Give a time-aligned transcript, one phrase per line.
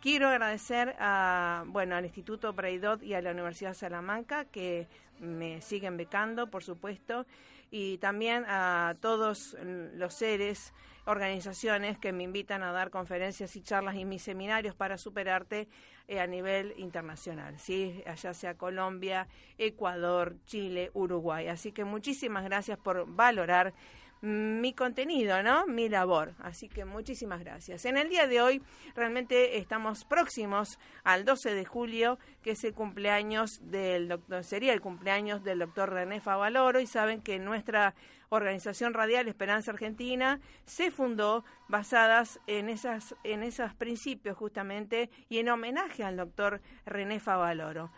[0.00, 4.86] Quiero agradecer a, bueno, al Instituto Braidot y a la Universidad de Salamanca que
[5.18, 7.26] me siguen becando, por supuesto,
[7.70, 10.72] y también a todos los seres
[11.06, 15.68] organizaciones que me invitan a dar conferencias y charlas y mis seminarios para superarte
[16.08, 18.02] eh, a nivel internacional, ¿sí?
[18.06, 21.48] allá sea Colombia, Ecuador, Chile, Uruguay.
[21.48, 23.72] Así que muchísimas gracias por valorar
[24.22, 25.66] mi contenido, ¿no?
[25.66, 26.34] Mi labor.
[26.40, 27.84] Así que muchísimas gracias.
[27.84, 28.62] En el día de hoy
[28.94, 34.80] realmente estamos próximos al 12 de julio, que es el cumpleaños del doctor, sería el
[34.80, 37.94] cumpleaños del doctor René Favaloro y saben que nuestra
[38.28, 45.48] organización radial Esperanza Argentina se fundó basadas en esas en esos principios justamente y en
[45.48, 47.90] homenaje al doctor René Favaloro.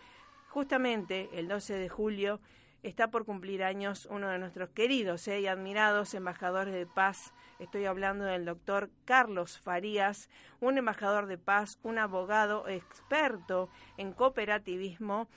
[0.49, 2.41] Justamente el 12 de julio
[2.83, 7.33] está por cumplir años uno de nuestros queridos eh, y admirados embajadores de paz.
[7.59, 10.31] Estoy hablando del doctor Carlos Farías,
[10.61, 15.29] un embajador de paz, un abogado experto en cooperativismo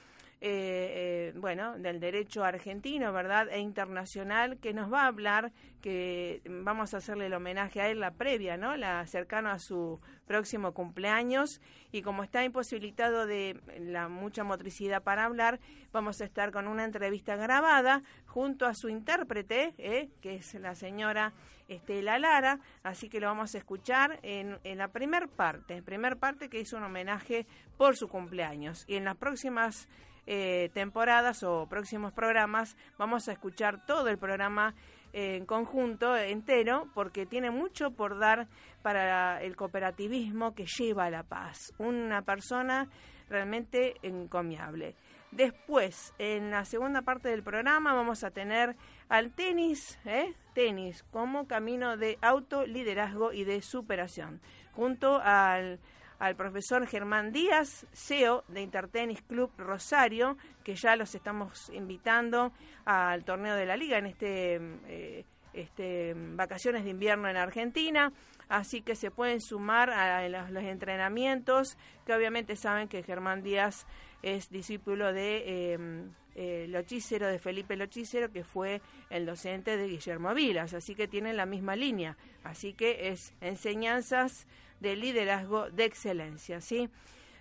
[0.43, 3.47] eh, eh, bueno, del derecho argentino, ¿verdad?
[3.51, 5.51] E internacional, que nos va a hablar,
[5.83, 8.75] que vamos a hacerle el homenaje a él, la previa, ¿no?
[8.75, 11.61] La cercano a su próximo cumpleaños.
[11.91, 15.59] Y como está imposibilitado de la mucha motricidad para hablar,
[15.91, 20.09] vamos a estar con una entrevista grabada junto a su intérprete, ¿eh?
[20.21, 21.33] que es la señora
[21.67, 22.59] Estela Lara.
[22.81, 26.77] Así que lo vamos a escuchar en, en la primer parte, primer parte que hizo
[26.77, 27.45] un homenaje
[27.77, 28.85] por su cumpleaños.
[28.87, 29.87] Y en las próximas
[30.27, 34.75] eh, temporadas o próximos programas vamos a escuchar todo el programa
[35.13, 38.47] en conjunto, entero, porque tiene mucho por dar
[38.81, 41.73] para el cooperativismo que lleva a la paz.
[41.77, 42.87] Una persona
[43.29, 44.95] realmente encomiable.
[45.31, 48.75] Después, en la segunda parte del programa, vamos a tener
[49.07, 50.33] al tenis, ¿eh?
[50.53, 54.41] tenis como camino de autoliderazgo y de superación,
[54.73, 55.79] junto al,
[56.21, 62.53] al profesor Germán Díaz, CEO de Intertenis Club Rosario, que ya los estamos invitando
[62.85, 68.13] al torneo de la liga en este, eh, este vacaciones de invierno en Argentina.
[68.49, 71.75] Así que se pueden sumar a los, entrenamientos,
[72.05, 73.87] que obviamente saben que Germán Díaz
[74.21, 78.79] es discípulo de em, eh, de Felipe Lochícero, que fue
[79.09, 84.45] el docente de Guillermo Vilas, así que tienen la misma línea, así que es enseñanzas
[84.81, 86.89] de liderazgo de excelencia, ¿sí?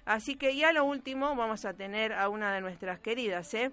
[0.05, 3.73] Así que ya lo último vamos a tener a una de nuestras queridas, ¿eh?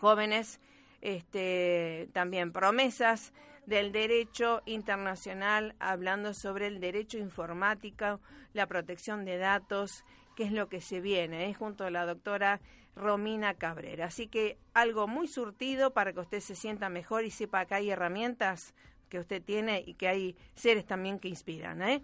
[0.00, 0.60] jóvenes,
[1.00, 3.32] este, también promesas
[3.66, 8.20] del derecho internacional, hablando sobre el derecho informático,
[8.52, 10.04] la protección de datos,
[10.36, 11.54] que es lo que se viene, ¿eh?
[11.54, 12.60] junto a la doctora
[12.96, 14.06] Romina Cabrera.
[14.06, 17.90] Así que algo muy surtido para que usted se sienta mejor y sepa que hay
[17.90, 18.74] herramientas
[19.08, 21.82] que usted tiene y que hay seres también que inspiran.
[21.82, 22.02] ¿eh?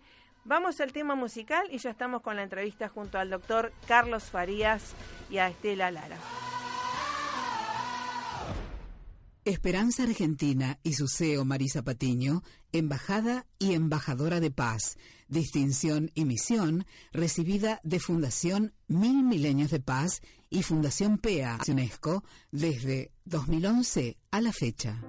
[0.50, 4.82] Vamos al tema musical y ya estamos con la entrevista junto al doctor Carlos Farías
[5.30, 6.16] y a Estela Lara.
[9.44, 12.42] Esperanza Argentina y su CEO Marisa Patiño,
[12.72, 14.98] embajada y embajadora de paz,
[15.28, 20.20] distinción y misión recibida de Fundación Mil Milenios de Paz
[20.50, 25.00] y Fundación PEA UNESCO desde 2011 a la fecha.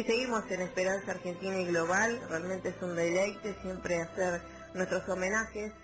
[0.00, 2.18] Sí, seguimos en Esperanza Argentina y Global.
[2.30, 4.40] Realmente es un deleite siempre hacer
[4.72, 5.74] nuestros homenajes,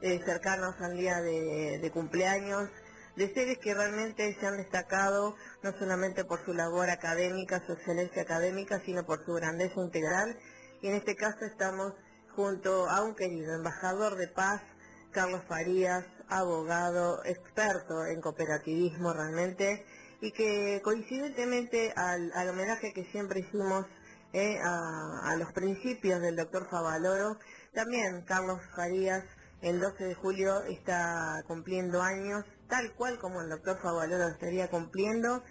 [0.00, 2.68] eh, cercanos al día de, cumpleaños,
[3.16, 5.34] de seres que realmente se han destacado
[5.64, 10.38] no solamente por su labor académica, su excelencia académica, sino por su grandeza integral.
[10.80, 11.94] Y en este caso estamos
[12.36, 14.62] junto a un querido embajador de paz,
[15.10, 19.84] Carlos Farías, abogado, experto en cooperativismo realmente
[20.24, 23.84] y que coincidentemente al, homenaje que siempre hicimos
[24.32, 27.38] eh, a, los principios del doctor Favaloro,
[27.74, 29.22] también Carlos Farías
[29.60, 35.42] el 12 de julio está cumpliendo años, tal cual como el doctor Favaloro estaría cumpliendo,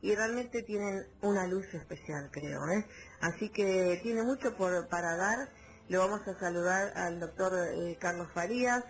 [0.00, 2.66] y realmente tienen una luz especial, creo.
[2.70, 2.86] ¿eh?
[3.20, 5.50] Así que tiene mucho por, para dar.
[5.88, 8.82] Le vamos a saludar al doctor eh, Carlos Farías,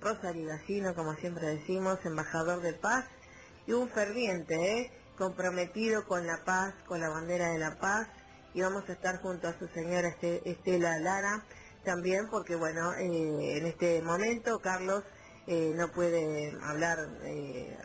[0.00, 3.04] Rosario Gallino, como siempre decimos, embajador de paz,
[3.66, 4.92] y un ferviente, ¿eh?
[5.18, 8.06] comprometido con la paz, con la bandera de la paz,
[8.54, 11.44] y vamos a estar junto a su señora Estela Lara
[11.84, 15.04] también, porque bueno, eh, en este momento Carlos
[15.46, 16.98] eh, no puede hablar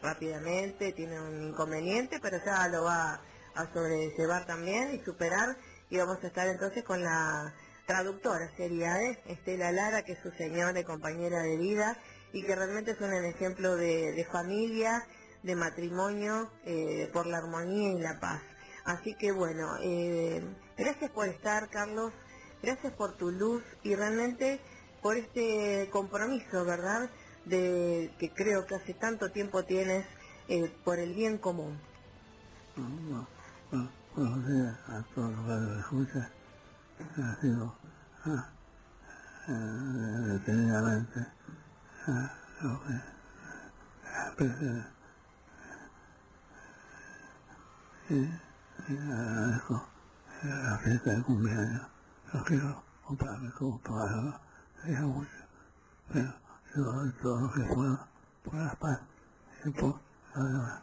[0.02, 3.22] rápidamente, tiene un inconveniente, pero ya lo va
[3.56, 5.58] a sobrellevar también y superar,
[5.90, 7.54] y vamos a estar entonces con la
[7.86, 11.98] traductora sería Estela Lara, que es su señora y compañera de vida,
[12.34, 15.06] y que realmente es un ejemplo de familia,
[15.44, 18.42] de matrimonio eh, por la armonía y la paz.
[18.86, 20.44] Así que bueno, eh,
[20.78, 22.14] gracias por estar, Carlos,
[22.62, 24.60] gracias por tu luz y realmente
[25.02, 27.10] por este compromiso, ¿verdad?
[27.46, 30.06] De que creo que hace tanto tiempo tienes
[30.48, 31.80] eh, por el bien común.
[32.76, 33.28] Bueno,
[34.16, 36.30] buenos días a todos los que lo escuchan.
[37.18, 37.76] Ha sido
[38.26, 38.50] ah,
[40.28, 41.26] detenidamente
[42.08, 42.32] ah,
[48.12, 49.88] y, agradezco
[50.44, 51.82] la fiesta de cumpleaños.
[52.34, 54.42] Lo quiero comprarme como para
[54.82, 55.30] sería mucho.
[56.12, 56.34] Pero
[56.76, 58.08] yo doy todo lo que puedo
[58.44, 59.00] por la paz
[59.66, 60.00] y por
[60.36, 60.82] la demás.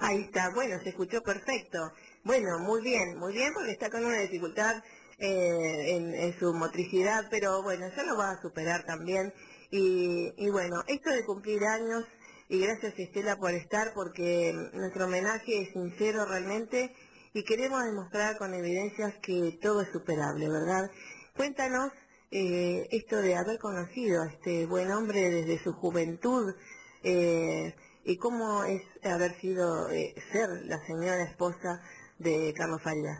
[0.00, 1.92] Ahí está, bueno, se escuchó perfecto.
[2.24, 4.82] Bueno, muy bien, muy bien, porque está con una dificultad
[5.18, 9.32] eh, en, su motricidad, pero bueno, ya lo va a superar también.
[9.70, 12.04] Y, y bueno, esto de cumplir años,
[12.52, 16.94] y gracias Estela por estar, porque nuestro homenaje es sincero realmente
[17.32, 20.90] y queremos demostrar con evidencias que todo es superable, ¿verdad?
[21.34, 21.92] Cuéntanos
[22.30, 26.54] eh, esto de haber conocido a este buen hombre desde su juventud
[27.02, 31.80] eh, y cómo es haber sido, eh, ser la señora esposa
[32.18, 33.18] de Carlos Farías.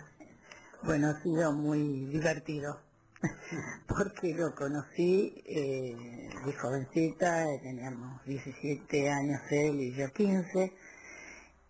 [0.82, 2.80] Bueno, ha sido muy divertido
[3.88, 10.72] porque lo conocí de jovencita, teníamos 17 años él y yo 15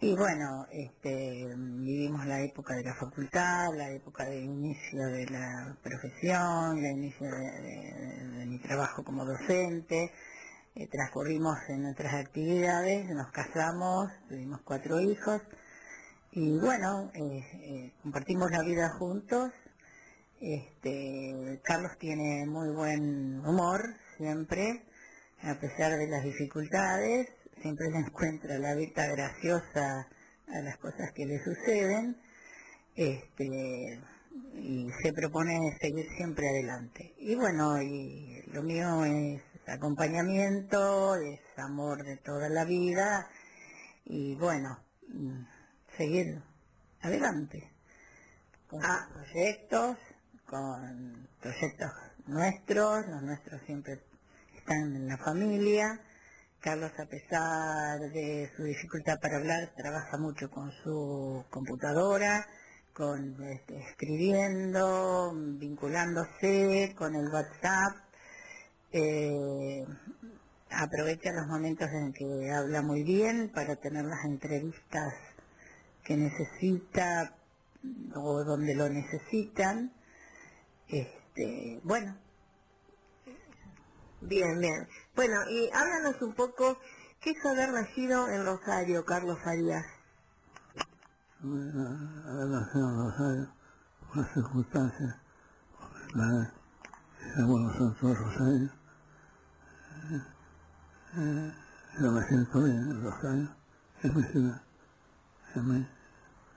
[0.04, 5.76] y bueno, este, vivimos la época de la facultad, la época del inicio de la
[5.80, 10.10] profesión, el inicio de, mi trabajo como docente.
[10.74, 15.40] Eh, transcurrimos en nuestras actividades, nos casamos, tuvimos cuatro hijos
[16.32, 19.52] y bueno, eh, eh, compartimos la vida juntos.
[20.42, 24.82] Este, Carlos tiene muy buen humor siempre,
[25.40, 27.28] a pesar de las dificultades
[27.60, 30.08] siempre le encuentra la vista graciosa
[30.48, 32.16] a las cosas que le suceden
[32.96, 34.00] este,
[34.56, 37.14] y se propone seguir siempre adelante.
[37.18, 43.28] Y bueno, y lo mío es acompañamiento, es amor de toda la vida
[44.06, 45.44] y bueno, mm,
[45.96, 46.42] seguir
[47.00, 47.70] adelante
[48.72, 49.06] con ah.
[49.12, 49.98] proyectos,
[50.52, 51.90] con proyectos
[52.26, 54.02] nuestros, los nuestros siempre
[54.54, 55.98] están en la familia
[56.62, 62.46] Carlos, a pesar de su dificultad para hablar, trabaja mucho con su computadora,
[62.92, 67.96] con este, escribiendo, vinculándose con el WhatsApp.
[68.92, 69.84] Eh,
[70.70, 75.14] aprovecha los momentos en que habla muy bien para tener las entrevistas
[76.04, 77.34] que necesita
[78.14, 79.92] o donde lo necesitan.
[80.92, 82.14] Este, bueno,
[84.24, 84.88] Bien, bien.
[85.16, 86.78] Bueno, y háblanos un poco,
[87.20, 89.84] ¿qué es haber nacido en Rosario, Carlos Farías?
[91.42, 93.48] haber nacido en Rosario,
[94.14, 95.16] por circunstancias,
[96.14, 98.70] y abuelos son todos rosarios.
[100.12, 100.22] Eh,
[101.16, 101.52] eh,
[102.00, 103.56] yo me siento bien en Rosario,
[104.02, 104.62] es mi ciudad,
[105.56, 105.86] es mi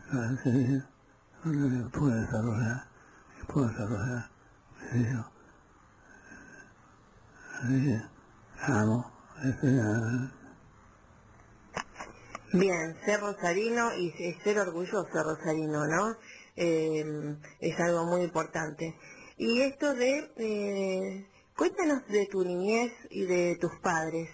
[0.07, 0.89] ciudad de Sevilla,
[1.43, 2.87] donde pude desarrollar,
[3.47, 3.69] puedo
[4.91, 5.29] vida
[12.53, 14.11] Bien, ser rosarino y
[14.43, 16.15] ser orgulloso rosarino, ¿no?
[16.55, 18.95] Eh, es algo muy importante.
[19.37, 24.29] Y esto de, eh, cuéntanos de tu niñez y de tus padres.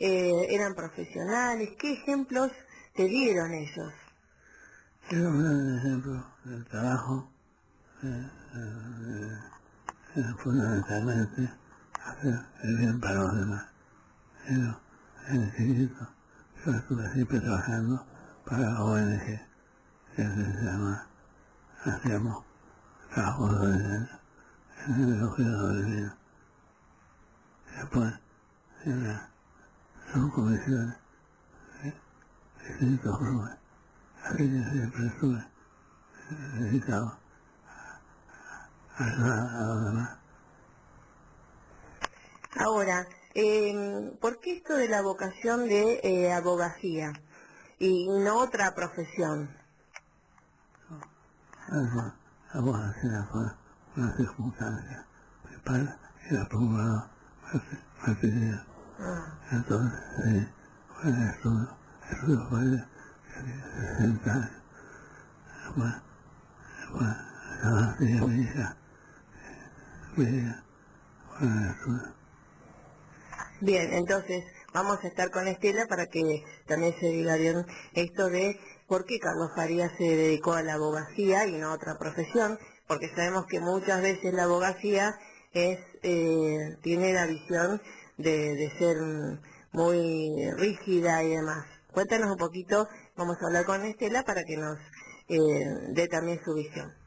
[0.00, 1.70] Eh, ¿Eran profesionales?
[1.78, 2.50] ¿Qué ejemplos
[2.94, 3.92] te dieron ellos?
[5.08, 7.30] Quiero un ejemplo del trabajo,
[8.00, 8.39] fundamentalmente
[12.04, 13.64] hacer el bien para los demás.
[14.46, 14.80] Pero
[15.28, 16.08] en el chiquito
[16.64, 18.06] yo estuve siempre trabajando
[18.44, 19.40] para la ONG,
[20.16, 21.06] que se llama,
[21.84, 22.44] hacíamos
[23.14, 24.08] trabajo de
[24.86, 26.16] en el elogio de vida.
[27.76, 28.14] Después,
[28.84, 29.30] en la
[30.12, 30.96] subcomisión
[31.82, 31.94] de
[32.68, 33.50] distintos grupos,
[34.24, 35.46] aquella siempre estuve
[36.58, 37.19] dedicado
[42.56, 47.12] Ahora, eh, ¿por qué esto de la vocación de eh, abogacía
[47.78, 49.56] y no otra profesión?
[51.68, 52.14] La
[52.52, 53.42] abogacía fue
[53.96, 55.06] una circunstancia.
[55.48, 55.94] Mi padre
[56.28, 56.48] era.
[58.98, 59.38] Ah.
[59.52, 60.48] Entonces,
[60.88, 61.68] fue el estudio.
[62.02, 62.84] El estudio fue de
[63.96, 64.50] 60 años.
[65.64, 65.94] Después,
[66.80, 67.16] después,
[67.62, 68.80] la hija, fue el estudio.
[73.60, 78.58] Bien, entonces vamos a estar con Estela para que también se diga bien esto de
[78.86, 83.10] por qué Carlos Farías se dedicó a la abogacía y no a otra profesión, porque
[83.14, 85.14] sabemos que muchas veces la abogacía
[85.52, 87.80] es eh, tiene la visión
[88.16, 88.96] de, ser
[89.72, 91.66] muy rígida y demás.
[91.92, 94.78] Cuéntanos un poquito, vamos a hablar con Estela para que nos
[95.28, 95.38] eh,
[95.90, 96.99] dé también su visión.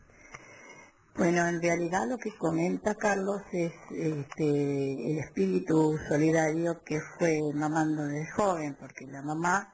[1.15, 8.07] Bueno, en realidad lo que comenta Carlos es este, el espíritu solidario que fue mamando
[8.07, 9.71] de joven, porque la mamá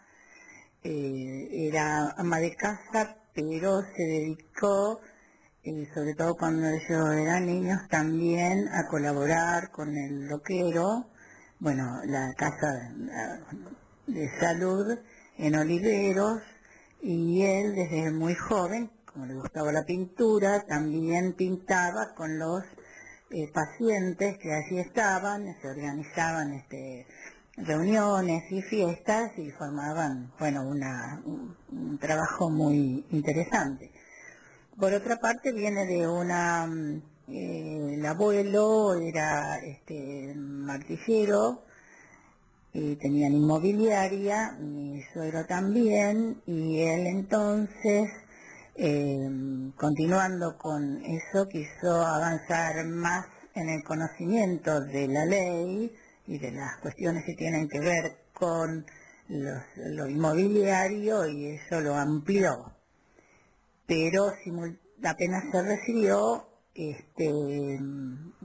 [0.84, 5.00] eh, era ama de casa, pero se dedicó,
[5.64, 11.08] eh, sobre todo cuando ellos eran niños, también a colaborar con el loquero,
[11.60, 12.68] bueno, la casa
[14.08, 15.00] de salud
[15.38, 16.42] en Oliveros,
[17.02, 22.64] y él desde muy joven como le gustaba la pintura, también pintaba con los
[23.32, 27.06] eh, pacientes que allí estaban, se organizaban este,
[27.58, 33.92] reuniones y fiestas y formaban, bueno, una, un, trabajo muy interesante.
[34.80, 41.64] Por otra parte viene de una, mm, eh, el abuelo era este, martillero,
[42.74, 48.12] y tenían inmobiliaria, mi suegro también, y él entonces,
[48.82, 55.94] eh, continuando con eso, quiso avanzar más en el conocimiento de la ley
[56.28, 58.86] y de las cuestiones que tienen que ver con
[59.28, 62.72] lo inmobiliario y eso lo amplió.
[63.86, 64.32] Pero
[65.04, 67.30] apenas se recibió, este,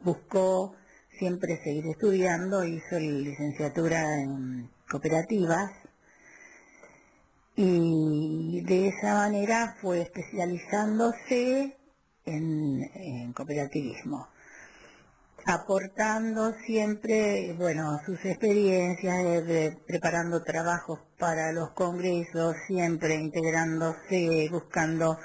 [0.02, 0.74] buscó
[1.16, 5.70] siempre seguir estudiando, hizo licenciatura en cooperativas
[7.56, 11.76] y de esa manera fue especializándose
[12.24, 14.28] en, cooperativismo,
[15.46, 19.44] aportando siempre, bueno, sus experiencias,
[19.86, 25.18] preparando trabajos para los congresos, siempre integrándose, buscando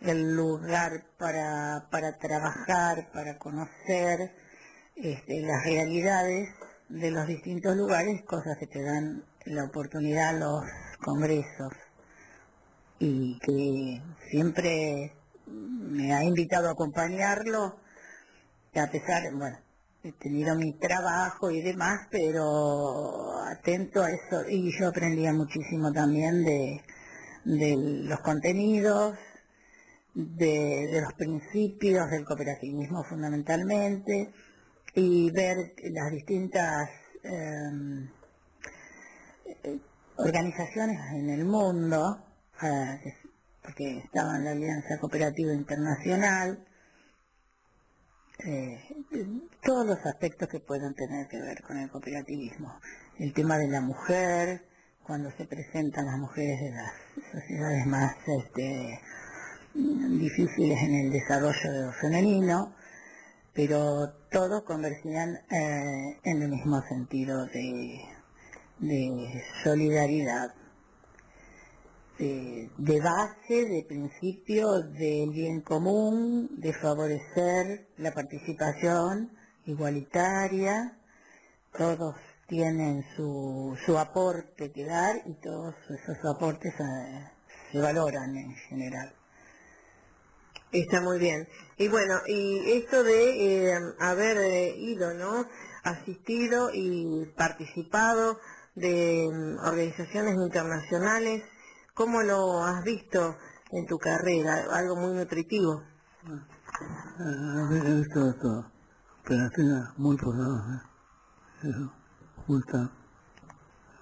[0.00, 4.32] el lugar para, para trabajar, para conocer,
[4.94, 6.48] este, las realidades
[6.88, 10.64] de los distintos lugares, cosas que te dan la oportunidad los
[11.02, 11.72] congresos
[12.98, 15.12] y que siempre
[15.46, 17.76] me ha invitado a acompañarlo,
[18.74, 19.58] a pesar, bueno,
[20.02, 26.44] he tenido mi trabajo y demás, pero atento a eso, y yo aprendía muchísimo también
[26.44, 26.82] de,
[27.44, 27.76] de
[28.08, 29.16] los contenidos,
[30.14, 34.32] de, de los principios del cooperativismo fundamentalmente,
[34.94, 36.88] y ver las distintas
[37.22, 38.08] em,
[40.16, 42.18] organizaciones en el mundo,
[42.62, 43.14] eh,
[43.62, 46.64] porque estaba en la Alianza Cooperativa Internacional,
[48.44, 48.80] eh,
[49.62, 52.80] todos los aspectos que puedan tener que ver con el cooperativismo.
[53.18, 54.66] El tema de la mujer,
[55.02, 56.92] cuando se presentan las mujeres de las
[57.32, 59.00] sociedades más este,
[59.74, 62.74] difíciles en el desarrollo de lo femenino,
[63.54, 68.15] pero todos convergían eh, en el mismo sentido de,
[69.62, 70.54] solidaridad,
[72.18, 79.32] de, base, de principio del bien común, de favorecer la participación
[79.66, 80.98] igualitaria,
[81.76, 82.14] todos
[82.48, 87.30] tienen su, su aporte que dar y todos esos aportes eh,
[87.72, 89.12] se valoran en general.
[90.72, 91.46] Está muy bien.
[91.76, 95.46] Y bueno, y esto de eh, haber eh, ido, ¿no?
[95.82, 98.38] Asistido y participado
[98.76, 101.42] de mm, organizaciones internacionales,
[101.94, 103.36] ¿cómo lo has visto
[103.72, 104.66] en tu carrera?
[104.70, 105.82] Algo muy nutritivo.
[107.18, 108.70] He visto esto,
[109.20, 110.82] operaciones muy poderosas.
[111.62, 111.92] Eso
[112.46, 112.90] gusta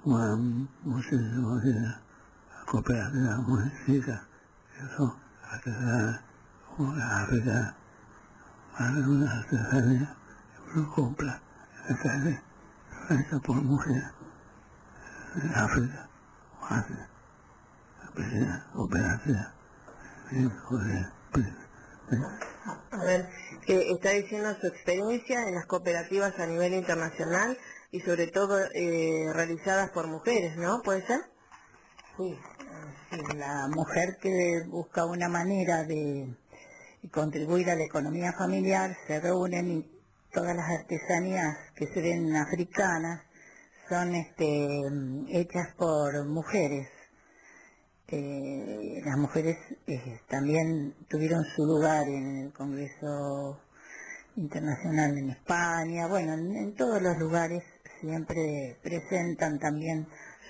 [0.04, 1.60] muchísimo
[2.66, 4.20] cooperativas muy chicas.
[4.76, 5.16] Eso,
[5.50, 6.20] África,
[9.06, 10.16] una artesanía,
[10.74, 11.40] uno compra
[13.44, 14.04] por mujeres
[15.54, 16.08] África,
[16.70, 16.94] hace
[18.74, 19.46] operación,
[22.90, 23.28] a ver,
[23.66, 27.58] que está diciendo su experiencia en las cooperativas a nivel internacional
[27.90, 30.80] y sobre todo eh, realizadas por mujeres, ¿no?
[30.82, 31.20] ¿Puede ser?
[32.16, 32.38] Sí,
[33.36, 36.36] la mujer que busca una manera de
[37.12, 39.90] contribuir a la economía familiar, se reúnen y
[40.32, 43.22] todas las artesanías que se ven africanas
[43.88, 44.68] son este,
[45.30, 46.88] hechas por mujeres.
[48.08, 53.60] Eh, las mujeres eh, también tuvieron su lugar en el Congreso
[54.36, 57.62] Internacional en España, bueno, en todos los lugares
[58.00, 60.06] siempre presentan también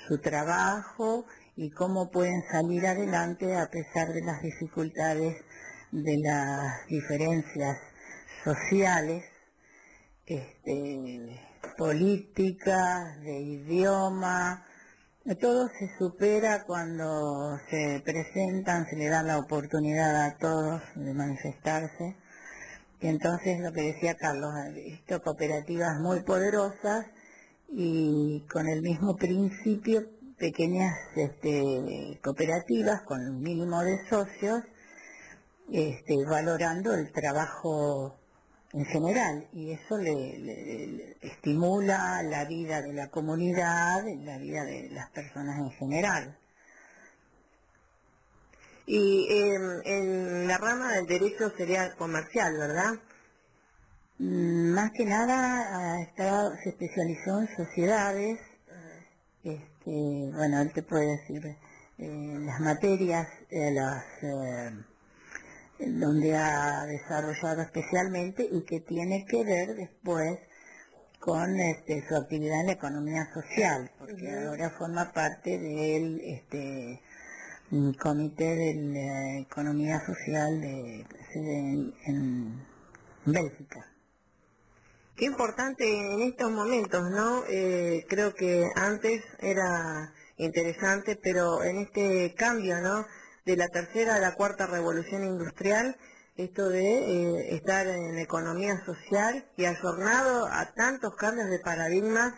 [0.09, 5.37] su trabajo y cómo pueden salir adelante a pesar de las dificultades
[5.93, 7.79] de las diferencias
[8.43, 9.25] sociales,
[10.27, 11.41] este,
[11.77, 14.65] políticas, de idioma,
[15.41, 22.17] todo se supera cuando se presentan, se le da la oportunidad a todos de manifestarse.
[23.01, 27.07] Y entonces lo que decía Carlos, visto cooperativas muy poderosas
[27.69, 30.03] y con el mismo principio,
[30.39, 34.63] pequeñas este, cooperativas con un mínimo de socios
[35.73, 38.17] este, valorando el trabajo
[38.75, 45.11] en general y eso le, estimula la vida de la comunidad, la vida de las
[45.11, 46.39] personas en general.
[48.87, 52.93] Y em, en la rama del derecho sería comercial, ¿verdad?
[54.19, 55.97] Mm, Más que nada
[56.63, 58.41] se especializó en sociedades.
[59.45, 61.47] Este, bueno, él te puede decir
[61.99, 64.71] eh, las materias, eh, las eh,
[65.79, 70.39] donde ha desarrollado especialmente y que tiene que ver después
[71.19, 77.01] con este, su actividad en la economía social, porque ahora forma parte del este,
[77.71, 82.67] mm, comité de la economía social de, en, en
[83.25, 83.87] Bélgica.
[85.17, 87.45] Qué importante en estos momentos, ¿no?
[87.49, 93.07] Eh, creo que antes era interesante, pero en este cambio, ¿no?
[93.45, 95.97] De la tercera a la cuarta revolución industrial,
[96.37, 102.33] esto de eh, estar en economía social y ayornado a tantos cambios de paradigmas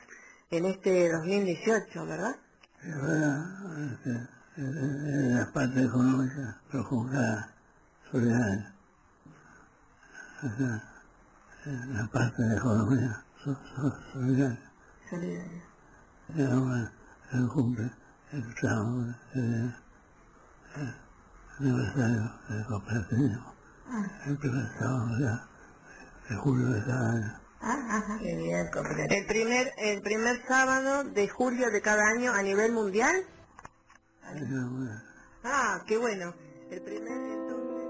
[0.51, 2.37] en este 2018, ¿verdad?
[2.95, 3.47] Ahora,
[3.93, 7.55] este, en la parte económica profunda,
[8.11, 8.75] solidaria.
[10.43, 10.83] O sea,
[11.67, 14.73] en la parte de economía so- so- solidaria.
[15.09, 15.63] Solidario.
[16.35, 16.93] Y ahora
[17.31, 17.91] se cumple
[18.33, 19.75] el el, el
[24.27, 25.41] El primer sábado
[26.29, 27.41] de julio de cada año.
[29.81, 33.25] El primer, sábado de julio de cada año a nivel mundial.
[35.45, 36.35] Ah, qué bueno.
[36.71, 37.87] El primer entonces.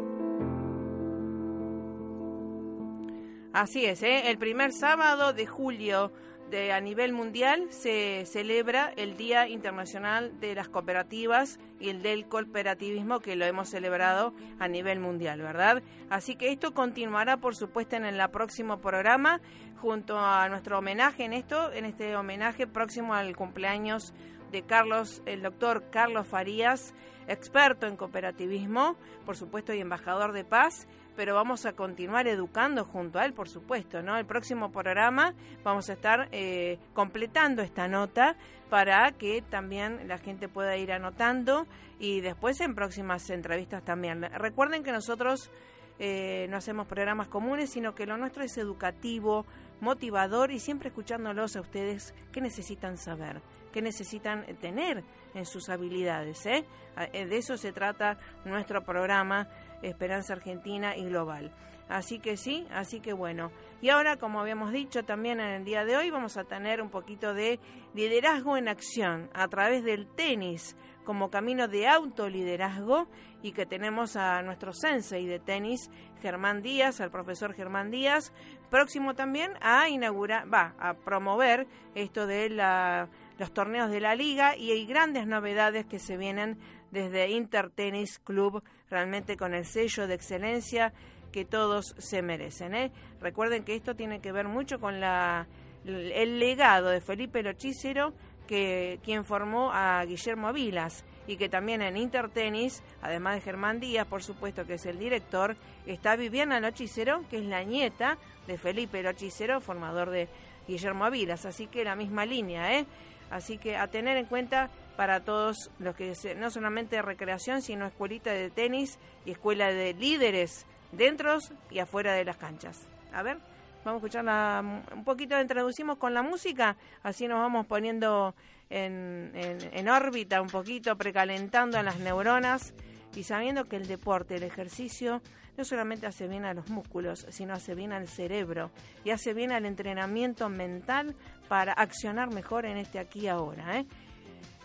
[3.52, 4.30] Así es, ¿eh?
[4.30, 6.12] el primer sábado de julio
[6.50, 12.26] de, a nivel mundial se celebra el Día Internacional de las Cooperativas y el del
[12.26, 15.82] Cooperativismo que lo hemos celebrado a nivel mundial, ¿verdad?
[16.10, 19.40] Así que esto continuará, por supuesto, en el próximo programa
[19.80, 24.14] junto a nuestro homenaje en esto, en este homenaje próximo al cumpleaños
[24.50, 26.94] de Carlos, el doctor Carlos Farías,
[27.28, 33.18] experto en cooperativismo, por supuesto, y embajador de paz, pero vamos a continuar educando junto
[33.18, 34.16] a él, por supuesto, ¿no?
[34.18, 38.36] El próximo programa vamos a estar eh, completando esta nota
[38.68, 41.66] para que también la gente pueda ir anotando
[41.98, 44.22] y después en próximas entrevistas también.
[44.22, 45.50] Recuerden que nosotros
[45.98, 49.46] eh, no hacemos programas comunes, sino que lo nuestro es educativo,
[49.80, 53.40] motivador y siempre escuchándolos a ustedes qué necesitan saber,
[53.76, 56.46] qué necesitan tener en sus habilidades.
[56.46, 56.64] ¿eh?
[57.12, 59.48] Eh, De eso se trata nuestro programa
[59.82, 61.52] Esperanza Argentina y Global.
[61.86, 63.52] Así que sí, así que bueno.
[63.82, 66.88] Y ahora, como habíamos dicho también en el día de hoy, vamos a tener un
[66.88, 67.60] poquito de
[67.92, 73.08] liderazgo en acción a través del tenis como camino de autoliderazgo
[73.42, 75.90] y que tenemos a nuestro sensei de tenis,
[76.22, 78.32] Germán Díaz, al profesor Germán Díaz,
[78.70, 84.56] próximo también a inaugurar, va, a promover esto de la, los torneos de la liga
[84.56, 86.58] y hay grandes novedades que se vienen
[86.90, 90.92] desde Intertenis Club, realmente con el sello de excelencia
[91.32, 92.74] que todos se merecen.
[92.74, 92.92] ¿eh?
[93.20, 95.46] Recuerden que esto tiene que ver mucho con la,
[95.84, 98.14] el legado de Felipe Lochicero,
[98.46, 104.06] que quien formó a Guillermo Vilas y que también en Intertenis, además de Germán Díaz,
[104.06, 109.02] por supuesto que es el director, está Viviana Lochicero, que es la nieta de Felipe
[109.02, 110.28] Lochicero, formador de
[110.68, 112.86] Guillermo Vilas, así que la misma línea, ¿eh?
[113.30, 118.30] Así que a tener en cuenta para todos los que no solamente recreación, sino escuelita
[118.32, 121.38] de tenis y escuela de líderes dentro
[121.70, 122.88] y afuera de las canchas.
[123.12, 123.38] A ver,
[123.84, 128.34] vamos a escuchar la- un poquito, introducimos con la música, así nos vamos poniendo
[128.70, 132.72] en, en, en órbita un poquito, precalentando a las neuronas
[133.14, 135.20] y sabiendo que el deporte, el ejercicio,
[135.56, 138.70] no solamente hace bien a los músculos, sino hace bien al cerebro
[139.04, 141.14] y hace bien al entrenamiento mental
[141.48, 143.78] para accionar mejor en este aquí y ahora.
[143.78, 143.86] ¿eh?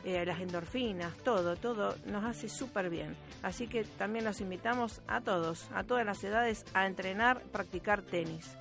[0.03, 3.15] Eh, las endorfinas, todo, todo nos hace súper bien.
[3.43, 8.57] Así que también los invitamos a todos, a todas las edades, a entrenar, practicar tenis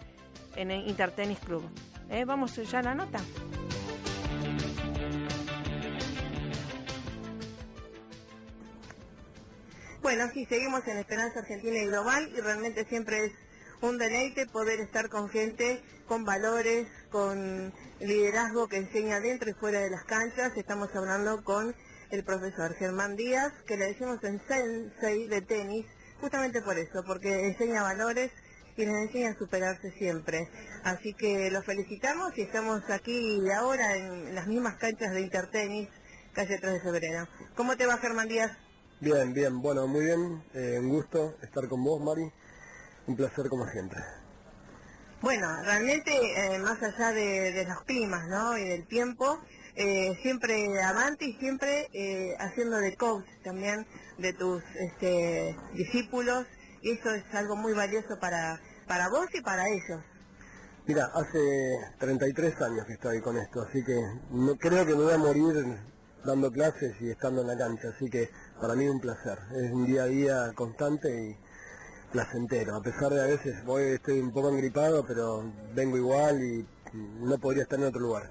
[0.57, 1.62] en el Intertenis Club.
[2.11, 2.25] ¿Eh?
[2.25, 3.21] Vamos ya a la nota.
[10.03, 13.33] Bueno, sí, seguimos en Esperanza Argentina y Global y realmente siempre es
[13.83, 19.81] un deleite poder estar con gente con valores, con liderazgo que enseña dentro y fuera
[19.81, 20.57] de las canchas.
[20.57, 21.75] Estamos hablando con
[22.11, 25.85] el profesor Germán Díaz, que le decimos en Sensei de tenis,
[26.19, 28.31] justamente por eso, porque enseña valores
[28.79, 30.49] y les enseña a superarse siempre.
[30.83, 35.91] Así que los felicitamos y estamos aquí ahora en las mismas canchas de Intertenis,
[36.33, 37.29] calle 3 de febrero.
[37.55, 38.51] ¿Cómo te va Germán Díaz?
[39.01, 40.43] Bien, bien, bueno, muy bien.
[40.53, 42.31] Eh, un gusto estar con vos, Mari.
[43.07, 43.99] Un placer como siempre.
[45.23, 48.59] Bueno, realmente eh, más allá de, de los climas ¿no?
[48.59, 49.39] y del tiempo,
[49.75, 53.87] eh, siempre amante y siempre eh, haciendo de coach también
[54.19, 56.47] de tus este, discípulos
[56.83, 60.03] y eso es algo muy valioso para, para vos y para ellos.
[60.87, 61.39] Mira, hace
[61.99, 63.99] 33 años que estoy con esto, así que
[64.31, 65.79] no creo que me voy a morir
[66.25, 68.29] dando clases y estando en la cancha, así que
[68.61, 71.37] para mí un placer, es un día a día constante y
[72.12, 76.66] placentero, a pesar de a veces voy, estoy un poco engripado, pero vengo igual y
[76.92, 78.31] no podría estar en otro lugar.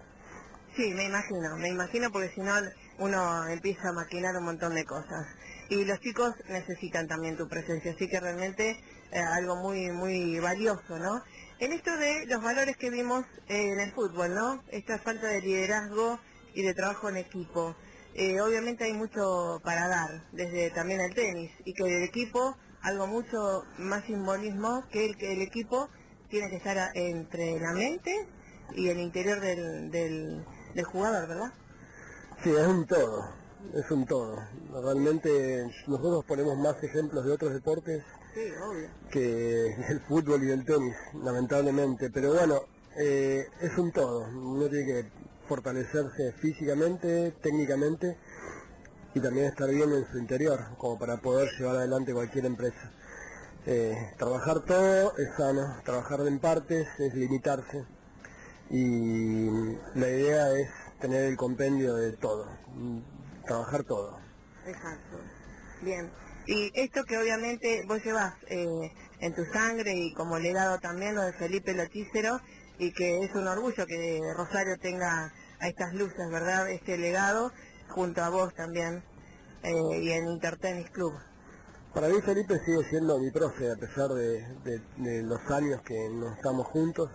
[0.75, 2.53] Sí, me imagino, me imagino porque si no
[2.99, 5.25] uno empieza a maquinar un montón de cosas.
[5.69, 8.71] Y los chicos necesitan también tu presencia, así que realmente
[9.11, 11.23] eh, algo muy muy valioso, ¿no?
[11.59, 14.63] En esto de los valores que vimos eh, en el fútbol, ¿no?
[14.69, 16.19] Esta falta de liderazgo
[16.53, 17.75] y de trabajo en equipo.
[18.15, 23.07] Eh, obviamente hay mucho para dar, desde también el tenis, y que el equipo, algo
[23.07, 25.89] mucho más simbolismo, que el, que el equipo
[26.29, 28.27] tiene que estar entre la mente
[28.75, 30.45] y el interior del, del,
[30.75, 31.53] del jugador, ¿verdad?
[32.43, 33.25] Sí, es un todo,
[33.73, 34.35] es un todo.
[34.83, 38.89] Realmente nosotros ponemos más ejemplos de otros deportes Sí, obvio.
[39.11, 42.09] que del fútbol y del tenis, lamentablemente.
[42.11, 42.61] Pero bueno,
[42.97, 44.19] eh, es un todo.
[44.29, 45.11] Uno tiene que
[45.49, 48.17] fortalecerse físicamente, técnicamente
[49.15, 52.91] y también estar bien en su interior, como para poder llevar adelante cualquier empresa.
[53.65, 57.83] Eh, trabajar todo es sano, trabajar en partes es limitarse
[58.69, 59.49] y
[59.95, 60.69] la idea es
[61.01, 62.47] tener el compendio de todo,
[63.45, 64.19] trabajar todo.
[64.65, 65.17] Exacto.
[65.81, 66.11] Bien.
[66.45, 71.21] Y esto que obviamente vos llevas eh, en tu sangre y como legado también lo
[71.21, 72.39] de Felipe Lotícero
[72.79, 76.69] y que es un orgullo que Rosario tenga a estas luces, ¿verdad?
[76.69, 77.51] Este legado
[77.89, 79.03] junto a vos también
[79.63, 81.13] eh, y en Intertennis Club.
[81.93, 85.95] Para mí Felipe sigue siendo mi profe a pesar de, de- de los años que
[86.11, 87.09] no estamos juntos.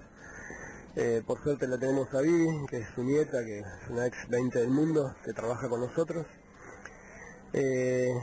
[0.96, 4.16] Eh, por suerte la tenemos a Vivi, que es su nieta, que es una ex
[4.28, 6.26] 20 del mundo, que trabaja con nosotros.
[7.52, 8.14] Eh,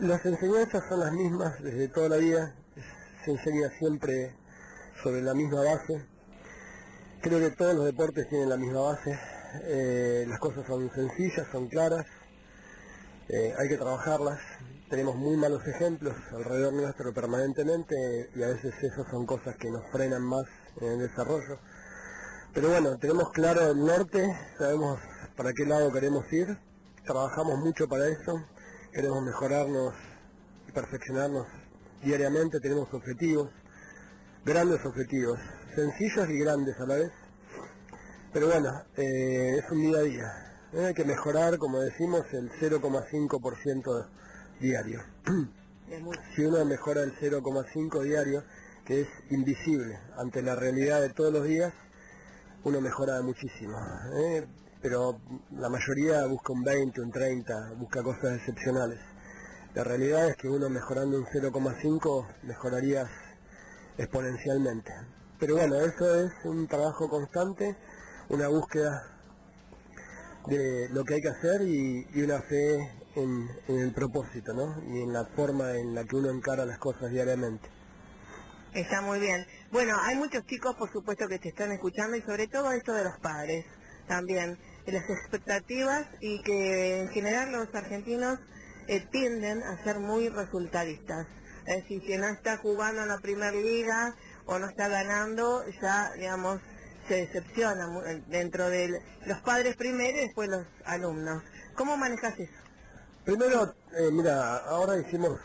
[0.00, 2.54] las enseñanzas son las mismas desde toda la vida,
[3.24, 4.34] se enseña siempre
[5.02, 6.06] sobre la misma base.
[7.24, 9.18] Creo que todos los deportes tienen la misma base,
[9.62, 12.04] eh, las cosas son sencillas, son claras,
[13.30, 14.38] eh, hay que trabajarlas.
[14.90, 19.90] Tenemos muy malos ejemplos alrededor nuestro permanentemente y a veces esas son cosas que nos
[19.90, 20.44] frenan más
[20.82, 21.60] en el desarrollo.
[22.52, 24.22] Pero bueno, tenemos claro el norte,
[24.58, 25.00] sabemos
[25.34, 26.58] para qué lado queremos ir,
[27.06, 28.44] trabajamos mucho para eso,
[28.92, 29.94] queremos mejorarnos
[30.68, 31.46] y perfeccionarnos
[32.02, 33.48] diariamente, tenemos objetivos,
[34.44, 35.38] grandes objetivos,
[35.74, 37.12] sencillos y grandes a la vez.
[38.32, 40.32] Pero bueno, eh, es un día a día.
[40.72, 40.86] ¿eh?
[40.86, 44.08] Hay que mejorar, como decimos, el 0,5%
[44.60, 45.00] diario.
[46.34, 48.42] Si uno mejora el 0,5 diario,
[48.84, 51.72] que es invisible ante la realidad de todos los días,
[52.64, 53.78] uno mejora muchísimo.
[54.16, 54.46] ¿eh?
[54.80, 55.20] Pero
[55.52, 58.98] la mayoría busca un 20, un 30, busca cosas excepcionales.
[59.74, 63.08] La realidad es que uno mejorando un 0,5 mejorarías
[63.98, 64.92] exponencialmente.
[65.38, 67.76] Pero bueno, eso es un trabajo constante,
[68.28, 69.02] una búsqueda
[70.46, 74.82] de lo que hay que hacer y, y una fe en, el propósito, ¿no?
[74.88, 77.68] Y en la forma en la que uno encara las cosas diariamente.
[78.72, 79.46] Está muy bien.
[79.70, 83.04] Bueno, hay muchos chicos, por supuesto, que te están escuchando y sobre todo esto de
[83.04, 83.64] los padres
[84.08, 88.38] también, las expectativas y que en general los argentinos
[88.88, 91.26] eh, tienden a ser muy resultadistas.
[91.66, 94.14] Es decir, si no está jugando en la primera liga
[94.46, 96.60] o no está ganando, ya, digamos,
[97.08, 97.86] se decepciona
[98.28, 101.42] dentro de los padres primero y después los alumnos.
[101.76, 102.52] ¿Cómo manejas eso?
[103.24, 105.38] Primero, eh, mira, ahora hicimos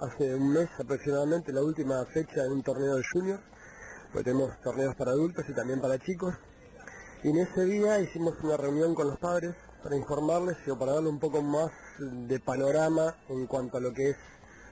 [0.00, 3.42] hace un mes aproximadamente la última fecha en un torneo de juniors,
[4.12, 6.34] pues tenemos torneos para adultos y también para chicos.
[7.22, 11.08] Y en ese día hicimos una reunión con los padres para informarles o para darle
[11.08, 14.16] un poco más de panorama en cuanto a lo que es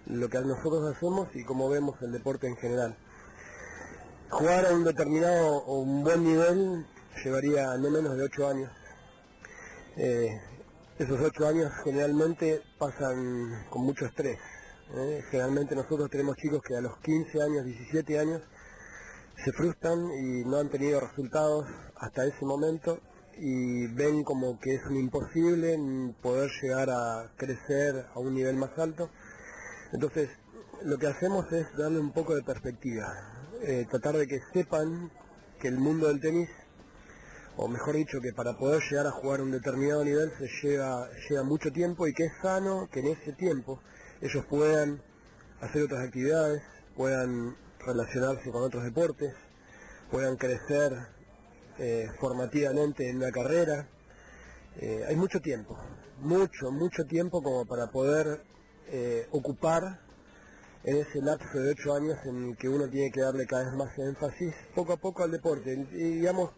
[0.06, 2.96] lo que nosotros hacemos y cómo vemos el deporte en general.
[4.32, 6.86] Jugar a un determinado o un buen nivel
[7.22, 8.70] llevaría no menos de 8 años.
[9.98, 10.40] Eh,
[10.98, 14.38] esos 8 años generalmente pasan con mucho estrés.
[14.94, 15.22] ¿eh?
[15.30, 18.40] Generalmente nosotros tenemos chicos que a los 15 años, 17 años,
[19.44, 21.66] se frustran y no han tenido resultados
[21.96, 23.00] hasta ese momento
[23.36, 25.78] y ven como que es un imposible
[26.22, 29.10] poder llegar a crecer a un nivel más alto.
[29.92, 30.30] Entonces,
[30.84, 33.31] lo que hacemos es darle un poco de perspectiva,
[33.62, 35.10] eh, tratar de que sepan
[35.60, 36.48] que el mundo del tenis,
[37.56, 41.08] o mejor dicho, que para poder llegar a jugar a un determinado nivel se lleva,
[41.28, 43.80] lleva mucho tiempo y que es sano que en ese tiempo
[44.20, 45.02] ellos puedan
[45.60, 46.62] hacer otras actividades,
[46.96, 49.34] puedan relacionarse con otros deportes,
[50.10, 50.92] puedan crecer
[51.78, 53.88] eh, formativamente en una carrera,
[54.80, 55.78] eh, hay mucho tiempo,
[56.20, 58.42] mucho, mucho tiempo como para poder
[58.88, 60.00] eh, ocupar
[60.84, 63.96] en ese lapso de ocho años en que uno tiene que darle cada vez más
[63.98, 65.72] énfasis poco a poco al deporte.
[65.92, 66.50] Y digamos,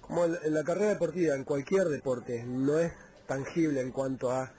[0.00, 2.92] como en la carrera deportiva, en cualquier deporte, no es
[3.26, 4.52] tangible en cuanto a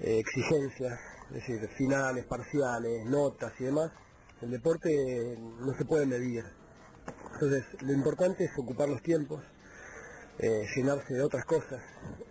[0.00, 3.92] eh, exigencias, es decir, finales, parciales, notas y demás.
[4.40, 6.44] El deporte no se puede medir.
[7.34, 9.42] Entonces, lo importante es ocupar los tiempos,
[10.38, 11.80] eh, llenarse de otras cosas,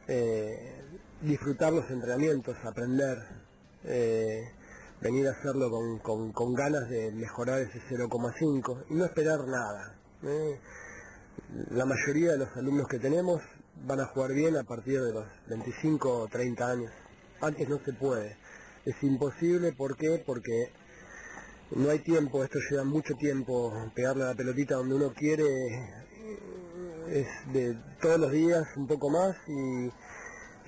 [0.08, 0.84] eh,
[1.22, 3.18] disfrutar los entrenamientos, aprender,
[5.02, 9.96] venir a hacerlo con, con, ganas de mejorar ese 0,5 y no esperar nada.
[11.72, 13.42] La mayoría de los alumnos que tenemos
[13.86, 16.92] van a jugar bien a partir de los 25 o 30 años.
[17.42, 18.38] Antes no se puede.
[18.86, 20.22] Es imposible, ¿por qué?
[20.24, 20.72] Porque
[21.72, 25.46] no hay tiempo, esto lleva mucho tiempo, pegarle la pelotita donde uno quiere,
[27.10, 29.92] es de todos los días un poco más y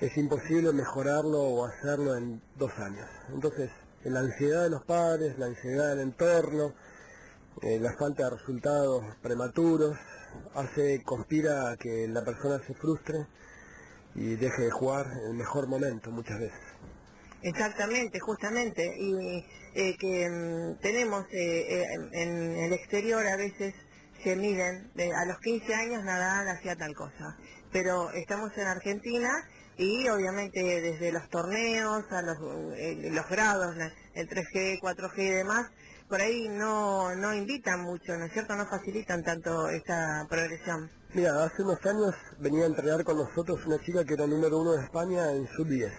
[0.04, 3.08] es imposible mejorarlo o hacerlo en dos años.
[3.32, 3.70] Entonces,
[4.04, 6.74] la ansiedad de los padres, la ansiedad del entorno,
[7.62, 9.96] eh, la falta de resultados prematuros,
[10.54, 13.26] hace, conspira a que la persona se frustre
[14.14, 16.60] y deje de jugar en el mejor momento muchas veces.
[17.42, 23.74] Exactamente, justamente, y eh, que mm, tenemos eh, eh, en el exterior a veces
[24.22, 27.36] se miden, a los 15 años nada hacía tal cosa,
[27.70, 29.28] pero estamos en Argentina
[29.76, 33.74] y obviamente desde los torneos a los, los grados,
[34.14, 35.66] el 3G, 4G y demás,
[36.08, 38.54] por ahí no, no invitan mucho, ¿no es cierto?
[38.54, 40.90] No facilitan tanto esta progresión.
[41.14, 44.72] Mira, hace unos años venía a entrenar con nosotros una chica que era número uno
[44.72, 45.92] de España en sub-10.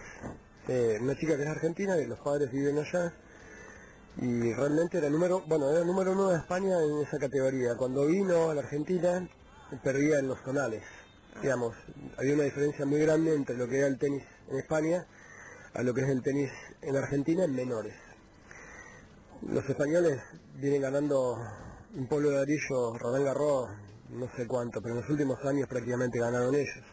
[0.68, 3.12] Eh, una chica que es argentina, que los padres viven allá,
[4.18, 7.76] y realmente era número, bueno, era número uno de España en esa categoría.
[7.76, 9.28] Cuando vino a la Argentina,
[9.82, 10.82] perdía en los zonales.
[11.42, 11.76] Digamos,
[12.18, 15.06] había una diferencia muy grande entre lo que era el tenis en España
[15.74, 17.94] a lo que es el tenis en Argentina en menores.
[19.42, 20.18] Los españoles
[20.54, 21.38] vienen ganando
[21.94, 23.68] un polo de arillo, Rodán Garros,
[24.10, 26.84] no sé cuánto, pero en los últimos años prácticamente ganaron ellos.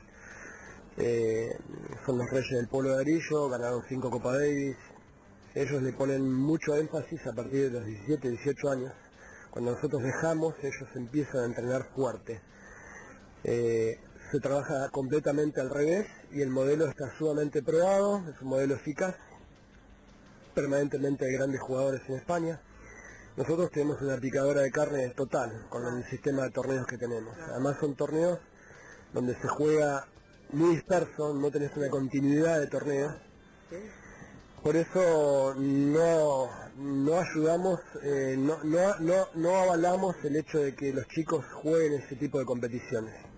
[0.97, 1.57] Eh,
[2.05, 4.75] son los reyes del polo de arillo, ganaron cinco Copa Davis.
[5.55, 8.93] Ellos le ponen mucho énfasis a partir de los 17, 18 años.
[9.49, 12.41] Cuando nosotros dejamos, ellos empiezan a entrenar fuerte.
[13.45, 13.99] Eh,
[14.33, 19.13] se trabaja completamente al revés y el modelo está sumamente probado, es un modelo eficaz
[20.55, 22.59] permanentemente hay grandes jugadores en España.
[23.37, 27.35] Nosotros tenemos una picadora de carne total con el sistema de torneos que tenemos.
[27.51, 28.39] Además son torneos
[29.13, 30.07] donde se juega
[30.51, 33.13] muy disperso, no tenés una continuidad de torneos.
[34.63, 41.07] Por eso no, no ayudamos, eh, no, no, no avalamos el hecho de que los
[41.09, 43.32] chicos jueguen ese tipo de competiciones.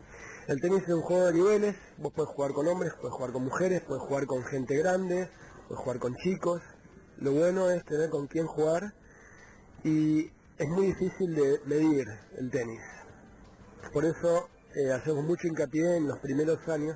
[0.47, 3.45] El tenis es un juego de niveles, vos puedes jugar con hombres, puedes jugar con
[3.45, 5.27] mujeres, puedes jugar con gente grande,
[5.67, 6.61] puedes jugar con chicos,
[7.17, 8.93] lo bueno es tener con quién jugar
[9.83, 12.79] y es muy difícil de medir el tenis.
[13.91, 16.95] Por eso eh, hacemos mucho hincapié en los primeros años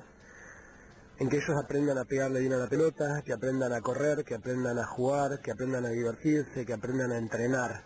[1.18, 4.36] en que ellos aprendan a pegarle bien a la pelota, que aprendan a correr, que
[4.36, 7.82] aprendan a jugar, que aprendan a divertirse, que aprendan a entrenar.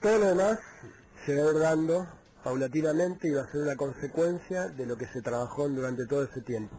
[0.00, 0.60] Todo lo demás
[1.26, 5.68] se va dando paulatinamente y va a ser una consecuencia de lo que se trabajó
[5.68, 6.78] durante todo ese tiempo.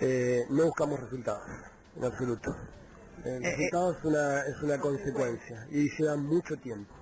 [0.00, 1.42] Eh, no buscamos resultados,
[1.96, 2.54] en absoluto.
[3.24, 6.94] El eh, resultado es, una, es una consecuencia y lleva mucho tiempo.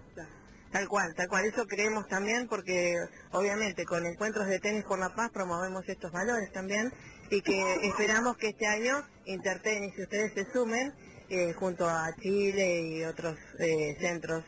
[0.73, 1.45] Tal cual, tal cual.
[1.45, 2.97] Eso creemos también porque
[3.33, 6.93] obviamente con encuentros de tenis por la paz promovemos estos valores también
[7.31, 10.93] y que esperamos que este año Intertenis y ustedes se sumen
[11.29, 14.45] eh, junto a Chile y otros eh, centros,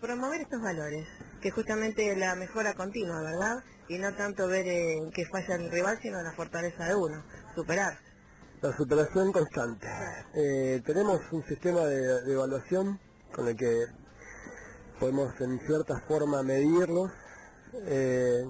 [0.00, 1.06] promover estos valores,
[1.40, 3.62] que justamente la mejora continua, ¿verdad?
[3.88, 4.64] Y no tanto ver
[5.12, 7.24] que falla el rival, sino la fortaleza de uno,
[7.54, 7.98] superar.
[8.60, 9.86] La superación constante.
[10.34, 12.98] Eh, tenemos un sistema de, evaluación
[13.32, 13.86] con el que
[14.98, 17.12] podemos en cierta forma medirlos.
[17.86, 18.44] Eh,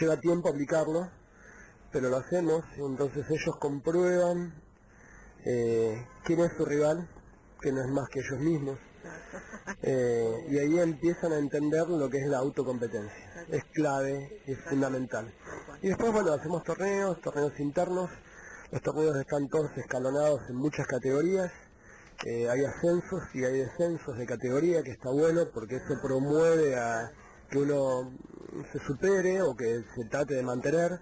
[0.00, 1.10] lleva tiempo aplicarlo,
[1.90, 4.54] pero lo hacemos entonces ellos comprueban
[5.44, 7.08] eh, quién es su rival,
[7.60, 8.78] que no es más que ellos mismos.
[9.82, 13.44] Y ahí empiezan a entender lo que es la autocompetencia.
[13.48, 15.32] Es clave, es fundamental.
[15.82, 18.10] Y después, bueno, hacemos torneos, torneos internos,
[18.70, 21.52] los torneos están todos escalonados en muchas categorías.
[22.24, 27.10] Eh, hay ascensos y hay descensos de categoría, que está bueno porque eso promueve a
[27.50, 28.12] que uno
[28.72, 31.00] se supere o que se trate de mantener.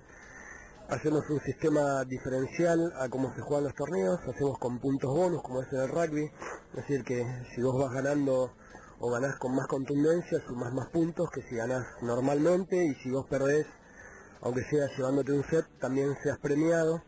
[0.91, 5.63] Hacemos un sistema diferencial a cómo se juegan los torneos, hacemos con puntos bonus como
[5.63, 7.25] es en el rugby, es decir que
[7.55, 8.53] si vos vas ganando
[8.99, 13.25] o ganás con más contundencia, sumás más puntos que si ganás normalmente y si vos
[13.27, 13.67] perdés
[14.41, 17.05] aunque sea llevándote un set, también seas premiado.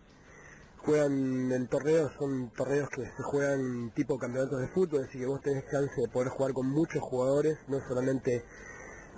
[0.85, 5.41] Juegan el torneo, son torneos que se juegan tipo campeonatos de fútbol, así que vos
[5.41, 8.45] tenés chance de poder jugar con muchos jugadores, no solamente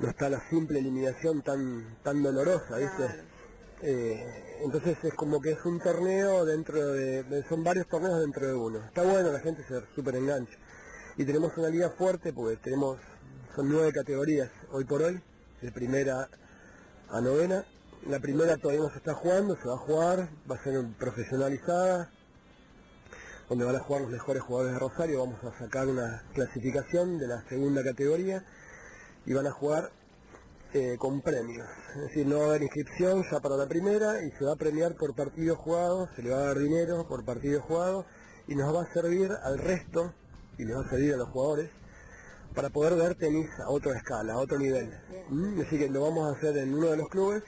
[0.00, 3.33] no está la simple eliminación tan tan dolorosa, ¿viste?
[3.82, 8.54] Eh, entonces es como que es un torneo dentro de, son varios torneos dentro de
[8.54, 8.78] uno.
[8.78, 10.56] Está bueno, la gente se súper engancha.
[11.16, 12.98] Y tenemos una liga fuerte porque tenemos,
[13.54, 15.20] son nueve categorías hoy por hoy,
[15.60, 16.28] de primera
[17.10, 17.64] a novena.
[18.06, 22.10] La primera todavía no se está jugando, se va a jugar, va a ser profesionalizada,
[23.48, 27.28] donde van a jugar los mejores jugadores de Rosario, vamos a sacar una clasificación de
[27.28, 28.44] la segunda categoría
[29.26, 29.90] y van a jugar
[30.74, 31.68] eh, con premios.
[31.94, 34.56] Es decir, no va a haber inscripción ya para la primera y se va a
[34.56, 38.04] premiar por partido jugado, se le va a dar dinero por partido jugado
[38.48, 40.12] y nos va a servir al resto
[40.58, 41.70] y les va a servir a los jugadores
[42.56, 44.92] para poder ver tenis a otra escala, a otro nivel.
[45.28, 45.60] ¿Mm?
[45.60, 47.44] Así que lo vamos a hacer en uno de los clubes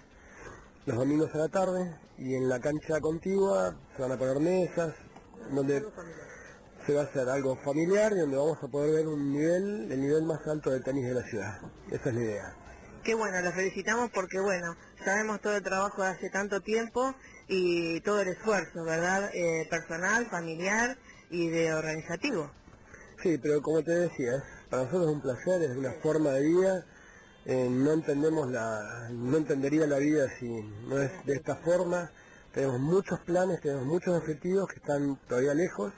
[0.86, 4.94] los domingos a la tarde y en la cancha contigua se van a poner mesas
[5.50, 5.84] donde
[6.86, 10.00] se va a hacer algo familiar y donde vamos a poder ver un nivel, el
[10.00, 11.58] nivel más alto del tenis de la ciudad.
[11.90, 12.65] Esa es la idea.
[13.06, 17.14] Qué bueno, los felicitamos porque bueno, sabemos todo el trabajo de hace tanto tiempo
[17.46, 19.30] y todo el esfuerzo, ¿verdad?
[19.32, 20.98] Eh, personal, familiar
[21.30, 22.50] y de organizativo.
[23.22, 26.84] Sí, pero como te decía, para nosotros es un placer, es una forma de vida.
[27.44, 30.48] Eh, no entendemos la, no entendería la vida si
[30.88, 32.10] no es de esta forma.
[32.52, 35.92] Tenemos muchos planes, tenemos muchos objetivos que están todavía lejos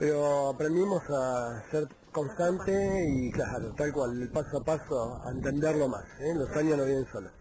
[0.00, 5.88] pero aprendimos a ser constante y claro, tal cual, el paso a paso, a entenderlo
[5.88, 6.34] más, ¿eh?
[6.34, 7.32] los años no vienen solos.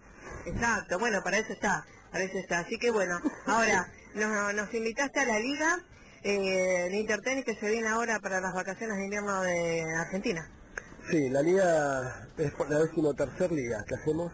[0.46, 2.60] Exacto, bueno, para eso está, para eso está.
[2.60, 5.80] Así que bueno, ahora nos, invitaste a la liga
[6.24, 10.50] eh, de Intertenis que se viene ahora para las vacaciones de invierno de Argentina.
[11.10, 14.32] Sí, la liga es la decimotercer liga que hacemos.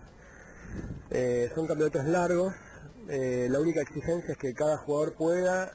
[1.10, 2.54] Eh, son campeonatos largos.
[3.08, 5.72] Eh, la única exigencia es que cada jugador pueda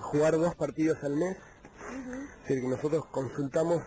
[0.00, 1.36] jugar dos partidos al mes.
[1.92, 3.82] Es decir, que nosotros consultamos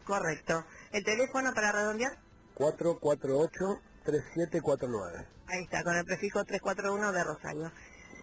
[0.06, 0.64] Correcto.
[0.94, 2.18] ¿El teléfono para redondear?
[4.06, 5.26] 448-3749.
[5.48, 7.72] Ahí está, con el prefijo 341 de Rosario.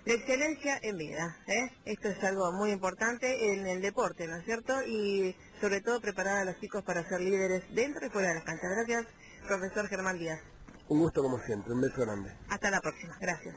[0.04, 1.70] La excelencia en vida, ¿eh?
[1.84, 4.82] Esto es algo muy importante en el deporte, ¿no es cierto?
[4.82, 8.44] Y sobre todo preparar a los chicos para ser líderes dentro y fuera de las
[8.44, 8.70] canchas.
[8.74, 9.06] Gracias,
[9.46, 10.40] profesor Germán Díaz.
[10.88, 12.32] Un gusto como siempre, un beso grande.
[12.48, 13.54] Hasta la próxima, gracias.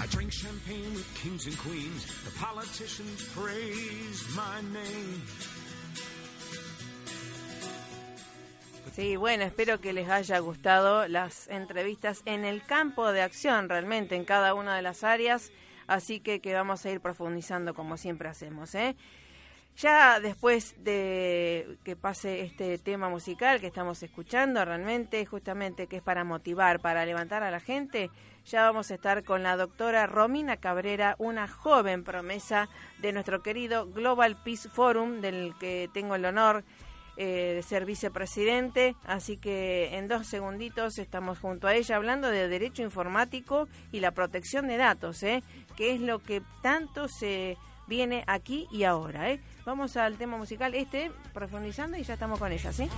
[0.00, 2.06] I drink champagne with kings and queens.
[2.24, 5.22] The politicians praise my name.
[8.98, 14.16] Sí, bueno, espero que les haya gustado las entrevistas en el campo de acción, realmente,
[14.16, 15.52] en cada una de las áreas.
[15.86, 18.74] Así que, que vamos a ir profundizando como siempre hacemos.
[18.74, 18.96] ¿eh?
[19.76, 26.02] Ya después de que pase este tema musical que estamos escuchando, realmente, justamente que es
[26.02, 28.10] para motivar, para levantar a la gente,
[28.46, 32.68] ya vamos a estar con la doctora Romina Cabrera, una joven promesa
[33.00, 36.64] de nuestro querido Global Peace Forum, del que tengo el honor
[37.20, 42.82] eh, ser vicepresidente, así que en dos segunditos estamos junto a ella hablando de derecho
[42.82, 45.42] informático y la protección de datos, ¿eh?
[45.76, 47.56] que es lo que tanto se
[47.88, 49.32] viene aquí y ahora.
[49.32, 49.40] ¿eh?
[49.66, 52.88] Vamos al tema musical, este profundizando y ya estamos con ella, ¿sí?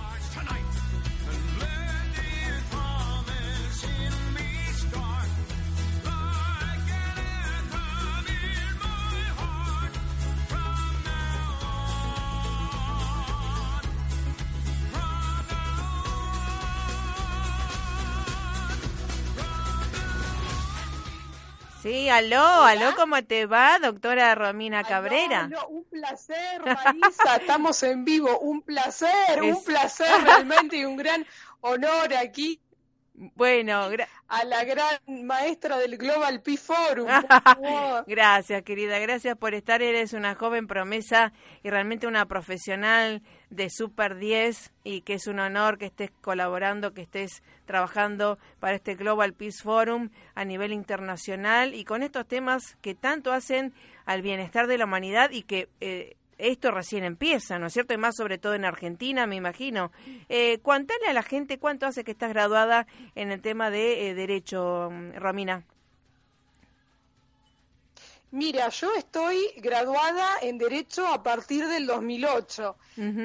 [21.81, 25.45] Sí, aló, aló, ¿cómo te va, doctora Romina Cabrera?
[25.45, 31.25] Aló, un placer, Marisa, estamos en vivo, un placer, un placer realmente y un gran
[31.61, 32.59] honor aquí.
[33.13, 33.89] Bueno,
[34.27, 37.07] a la gran maestra del Global Pi Forum.
[38.07, 39.81] gracias, querida, gracias por estar.
[39.81, 45.39] Eres una joven promesa y realmente una profesional de Super 10 y que es un
[45.39, 51.75] honor que estés colaborando, que estés trabajando para este Global Peace Forum a nivel internacional
[51.75, 53.73] y con estos temas que tanto hacen
[54.05, 57.93] al bienestar de la humanidad y que eh, esto recién empieza, ¿no es cierto?
[57.93, 59.91] Y más sobre todo en Argentina, me imagino.
[60.27, 64.15] Eh, cuéntale a la gente cuánto hace que estás graduada en el tema de eh,
[64.15, 65.63] Derecho, Romina.
[68.31, 72.77] Mira, yo estoy graduada en Derecho a partir del 2008.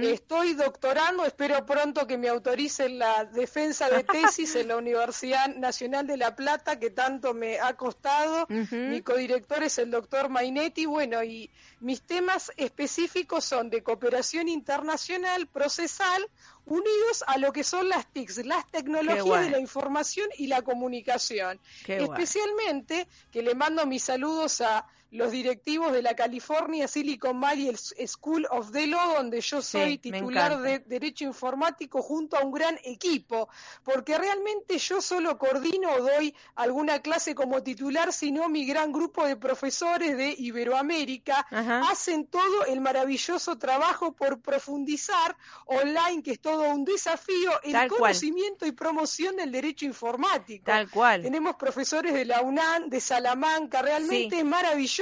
[0.02, 6.08] Estoy doctorando, espero pronto que me autoricen la defensa de tesis en la Universidad Nacional
[6.08, 8.46] de La Plata, que tanto me ha costado.
[8.48, 10.86] Mi codirector es el doctor Mainetti.
[10.86, 16.26] Bueno, y mis temas específicos son de cooperación internacional, procesal,
[16.64, 21.60] unidos a lo que son las TICs, las tecnologías de la información y la comunicación.
[21.86, 28.46] Especialmente, que le mando mis saludos a los directivos de la California Silicon Valley School
[28.50, 33.48] of the Law, donde yo soy titular de Derecho Informático junto a un gran equipo,
[33.84, 39.24] porque realmente yo solo coordino o doy alguna clase como titular, sino mi gran grupo
[39.26, 41.46] de profesores de Iberoamérica
[41.88, 45.36] hacen todo el maravilloso trabajo por profundizar
[45.66, 50.64] online, que es todo un desafío, el conocimiento y promoción del derecho informático.
[50.64, 51.22] Tal cual.
[51.22, 54.95] Tenemos profesores de la UNAM, de Salamanca, realmente es maravilloso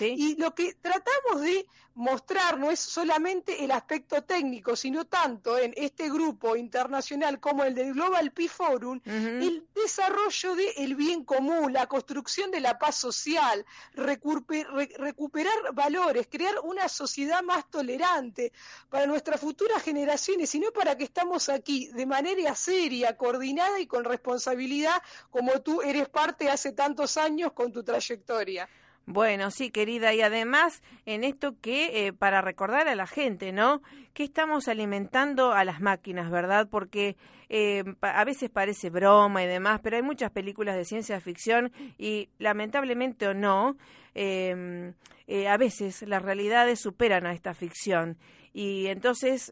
[0.00, 5.74] y lo que tratamos de mostrar no es solamente el aspecto técnico, sino tanto en
[5.76, 11.86] este grupo internacional como el del Global Pi Forum, el desarrollo del bien común, la
[11.86, 13.64] construcción de la paz social,
[13.94, 18.52] recuperar valores, crear una sociedad más tolerante
[18.88, 24.04] para nuestras futuras generaciones, sino para que estamos aquí de manera seria, coordinada y con
[24.04, 28.68] responsabilidad, como tú eres parte hace tantos años con tu trayectoria.
[29.06, 33.82] Bueno, sí, querida, y además en esto que eh, para recordar a la gente, ¿no?
[34.14, 36.68] Que estamos alimentando a las máquinas, ¿verdad?
[36.70, 37.16] Porque
[37.48, 42.28] eh, a veces parece broma y demás, pero hay muchas películas de ciencia ficción y
[42.38, 43.76] lamentablemente o no,
[44.14, 44.94] em,
[45.26, 48.18] eh, a veces las realidades superan a esta ficción.
[48.54, 49.50] Y entonces,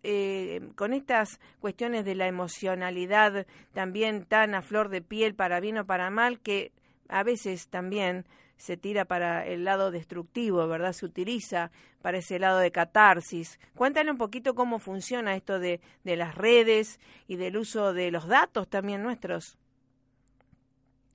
[0.75, 5.87] con estas cuestiones de la emocionalidad también tan a flor de piel, para bien o
[5.87, 6.71] para mal, que
[7.09, 8.27] a veces también
[8.61, 10.93] se tira para el lado destructivo, ¿verdad?
[10.93, 11.71] Se utiliza
[12.03, 13.59] para ese lado de catarsis.
[13.75, 18.29] Cuéntale un poquito cómo funciona esto de, de las redes y del uso de los
[18.29, 19.57] datos también nuestros.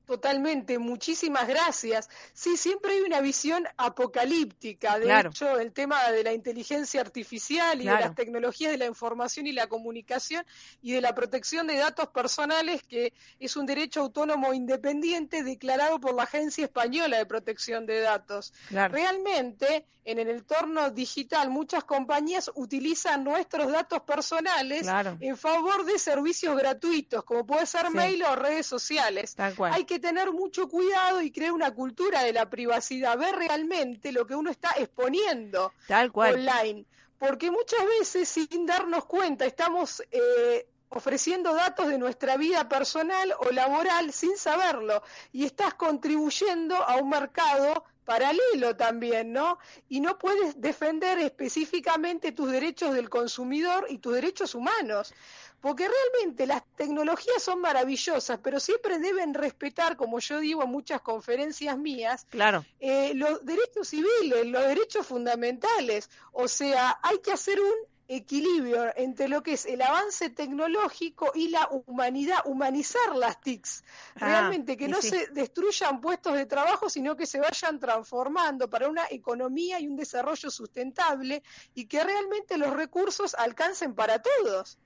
[0.06, 2.10] Totalmente, muchísimas gracias.
[2.34, 5.00] Sí, siempre hay una visión apocalíptica.
[5.00, 9.48] De hecho, el tema de la inteligencia artificial y de las tecnologías de la información
[9.48, 10.46] y la comunicación
[10.82, 16.14] y de la protección de datos personales, que es un derecho autónomo independiente declarado por
[16.14, 18.54] la Agencia Española de Protección de Datos.
[18.70, 24.88] Realmente, en el entorno digital, muchas compañías utilizan nuestros datos personales
[25.20, 29.36] en favor de servicios gratuitos, como puede ser mail o redes sociales.
[29.72, 34.26] Hay que tener mucho cuidado y crear una cultura de la privacidad, ver realmente lo
[34.26, 35.74] que uno está exponiendo
[36.14, 36.86] online.
[37.18, 43.52] Porque muchas veces, sin darnos cuenta, estamos eh, ofreciendo datos de nuestra vida personal o
[43.52, 49.58] laboral sin saberlo y estás contribuyendo a un mercado paralelo también, ¿no?
[49.90, 55.14] Y no puedes defender específicamente tus derechos del consumidor y tus derechos humanos
[55.62, 61.02] porque realmente las tecnologías son maravillosas, pero siempre deben respetar, como yo digo en muchas
[61.02, 62.66] conferencias mías, claro.
[62.80, 66.10] Eh, los derechos civiles, los derechos fundamentales.
[66.34, 67.74] O sea, hay que hacer un
[68.08, 73.84] equilibrio entre lo que es el avance tecnológico y la humanidad, humanizar las TICs.
[74.16, 78.88] Ah, Realmente que no se destruyan puestos de trabajo, sino que se vayan transformando para
[78.88, 81.44] una economía y un desarrollo sustentable
[81.74, 84.78] y que realmente los recursos alcancen para todos.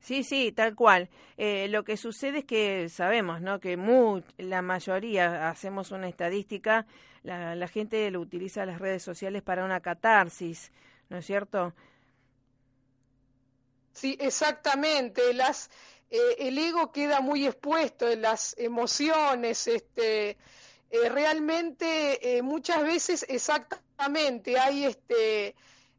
[0.00, 1.08] Sí, sí, tal cual.
[1.36, 3.60] Eh, lo que sucede es que sabemos, ¿no?
[3.60, 3.76] Que
[4.38, 6.86] la mayoría, hacemos una estadística,
[7.22, 10.70] la, la gente lo utiliza las redes sociales para una catarsis,
[11.08, 11.74] ¿no es cierto?
[13.92, 15.34] Sí, exactamente.
[15.34, 15.70] Las,
[16.10, 19.66] eh, el ego queda muy expuesto en las emociones.
[19.66, 20.36] Este,
[20.90, 25.56] eh, realmente muchas veces exactamente hay este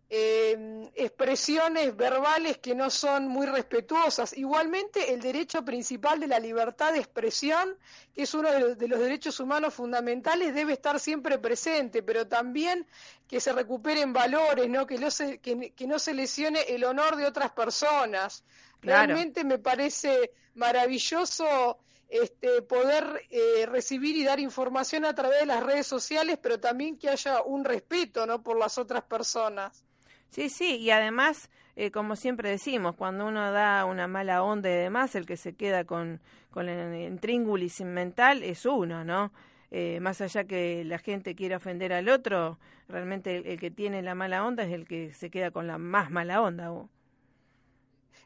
[0.10, 4.38] eh, expresiones verbales que no son muy respetuosas.
[4.38, 7.78] Igualmente, el derecho principal de la libertad de expresión,
[8.16, 12.88] que es uno de los, derechos humanos fundamentales, debe estar siempre presente, pero también
[13.28, 14.88] que se recuperen valores, ¿no?
[14.88, 18.46] Que, no se, que, no se lesione el honor de otras personas.
[18.82, 25.64] Realmente me parece maravilloso este, poder eh, recibir y dar información a través de las
[25.64, 28.42] redes sociales, pero también que haya un respeto ¿no?
[28.42, 29.84] por las otras personas.
[30.30, 34.74] Sí, sí, y además, eh, como siempre decimos, cuando uno da una mala onda y
[34.74, 36.20] demás, el que se queda con,
[36.52, 39.32] con el intríngulis mental es uno, ¿no?
[39.72, 42.58] Eh, más allá que la gente quiera ofender al otro,
[42.88, 46.10] realmente el, que tiene la mala onda es el que se queda con la más
[46.10, 46.72] mala onda.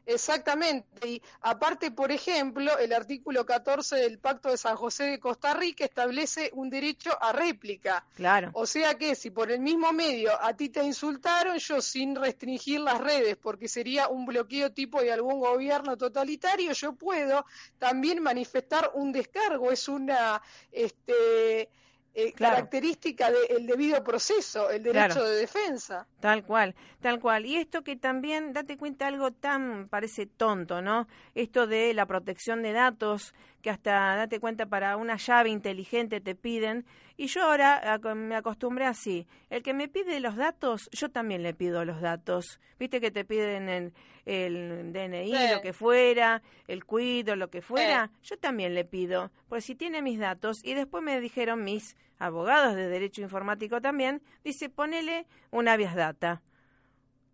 [0.06, 1.08] Exactamente.
[1.08, 5.84] Y aparte, por ejemplo, el artículo 14 del Pacto de San José de Costa Rica
[5.84, 8.04] establece un derecho a réplica.
[8.14, 8.50] Claro.
[8.54, 12.80] O sea que si por el mismo medio a ti te insultaron, yo sin restringir
[12.80, 17.46] las redes, porque sería un bloqueo tipo de algún gobierno totalitario, yo puedo
[17.78, 19.70] también manifestar un descargo.
[19.70, 21.68] Es una este
[22.14, 26.06] eh, característica del debido proceso, el derecho de defensa.
[26.20, 27.46] Tal cual, tal cual.
[27.46, 31.08] Y esto que también, date cuenta, algo tan parece tonto, ¿no?
[31.34, 36.34] Esto de la protección de datos, que hasta, date cuenta, para una llave inteligente te
[36.34, 36.84] piden.
[37.22, 39.28] Y yo ahora me acostumbré así.
[39.48, 42.58] El que me pide los datos, yo también le pido los datos.
[42.80, 43.94] Viste que te piden el,
[44.26, 48.10] el DNI, lo que fuera, el cuido, lo que fuera.
[48.24, 49.30] Yo también le pido.
[49.48, 54.20] Pues si tiene mis datos, y después me dijeron mis abogados de derecho informático también,
[54.42, 56.42] dice, ponele un habeas data.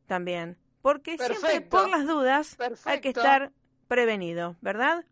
[0.07, 0.59] También.
[0.83, 3.53] Porque siempre por las dudas hay que estar
[3.89, 5.07] prevenido, ¿verdad?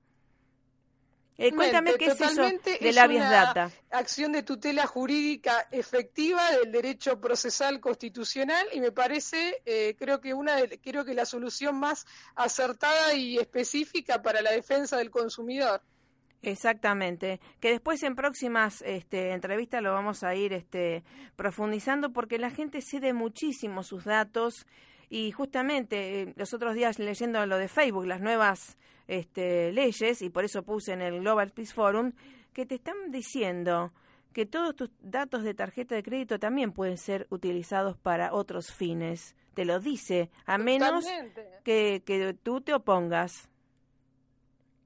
[1.39, 3.71] Eh, cuéntame qué es eso de la data.
[3.91, 10.33] Acción de tutela jurídica efectiva del derecho procesal constitucional y me parece, eh, creo que
[10.33, 15.83] una, de, creo que la solución más acertada y específica para la defensa del consumidor.
[16.43, 21.03] Exactamente, que después en próximas este, entrevistas lo vamos a ir este,
[21.35, 24.67] profundizando porque la gente cede muchísimo sus datos
[25.09, 28.77] y justamente eh, los otros días leyendo lo de Facebook, las nuevas
[29.07, 32.13] este, leyes, y por eso puse en el Global Peace Forum,
[32.53, 33.93] que te están diciendo
[34.33, 39.35] que todos tus datos de tarjeta de crédito también pueden ser utilizados para otros fines.
[39.55, 41.07] Te lo dice, a menos
[41.65, 43.49] que, que tú te opongas.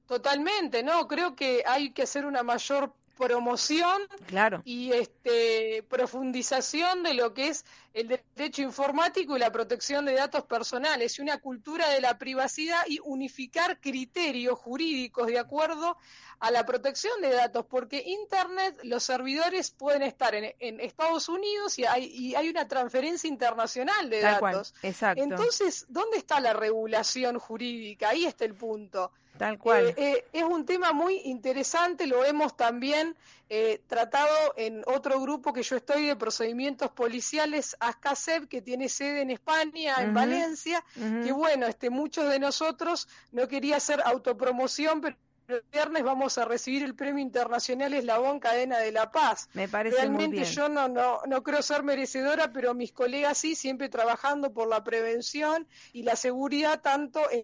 [0.05, 4.61] Totalmente, no, creo que hay que hacer una mayor promoción claro.
[4.65, 10.43] y este, profundización de lo que es el derecho informático y la protección de datos
[10.45, 15.97] personales y una cultura de la privacidad y unificar criterios jurídicos de acuerdo
[16.41, 21.85] a la protección de datos, porque Internet, los servidores pueden estar en, Estados Unidos y
[21.85, 24.73] hay, y hay, una transferencia internacional de datos.
[24.81, 25.23] Exacto.
[25.23, 28.09] Entonces, ¿dónde está la regulación jurídica?
[28.09, 29.11] Ahí está el punto.
[29.37, 29.87] Tal cual.
[29.89, 33.15] Eh, eh, es un tema muy interesante, lo hemos también
[33.49, 39.21] eh, tratado en otro grupo que yo estoy de procedimientos policiales, ASCASEP, que tiene sede
[39.21, 45.17] en España, en Valencia, que bueno, este, muchos de nosotros no quería hacer autopromoción, pero
[45.47, 49.49] el viernes vamos a recibir el Premio Internacional Eslabón Cadena de la Paz.
[49.53, 50.51] Me parece Realmente muy bien.
[50.51, 54.83] yo no, no, no creo ser merecedora, pero mis colegas sí, siempre trabajando por la
[54.83, 57.43] prevención y la seguridad tanto en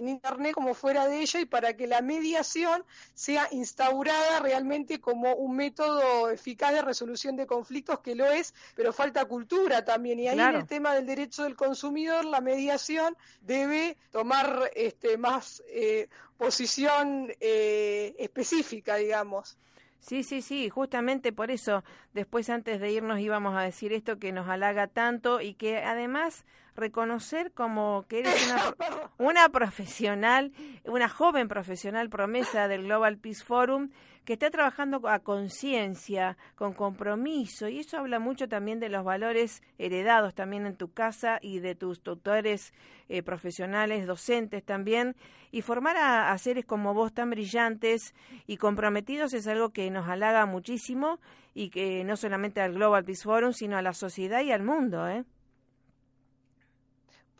[0.00, 2.84] en Internet como fuera de ella y para que la mediación
[3.14, 8.92] sea instaurada realmente como un método eficaz de resolución de conflictos, que lo es, pero
[8.92, 10.18] falta cultura también.
[10.18, 15.62] Y ahí en el tema del derecho del consumidor, la mediación debe tomar este, más
[15.68, 19.58] eh, posición eh, específica, digamos.
[20.00, 21.84] Sí, sí, sí, justamente por eso
[22.14, 26.46] después antes de irnos íbamos a decir esto que nos halaga tanto y que además
[26.74, 28.74] reconocer como que eres una,
[29.18, 30.52] una profesional,
[30.84, 33.90] una joven profesional promesa del Global Peace Forum
[34.30, 39.60] que está trabajando a conciencia, con compromiso, y eso habla mucho también de los valores
[39.76, 42.72] heredados también en tu casa y de tus tutores
[43.08, 45.16] eh, profesionales, docentes también,
[45.50, 48.14] y formar a, a, seres como vos tan brillantes
[48.46, 51.18] y comprometidos es algo que nos halaga muchísimo
[51.52, 55.08] y que no solamente al Global Peace Forum, sino a la sociedad y al mundo,
[55.08, 55.24] ¿eh?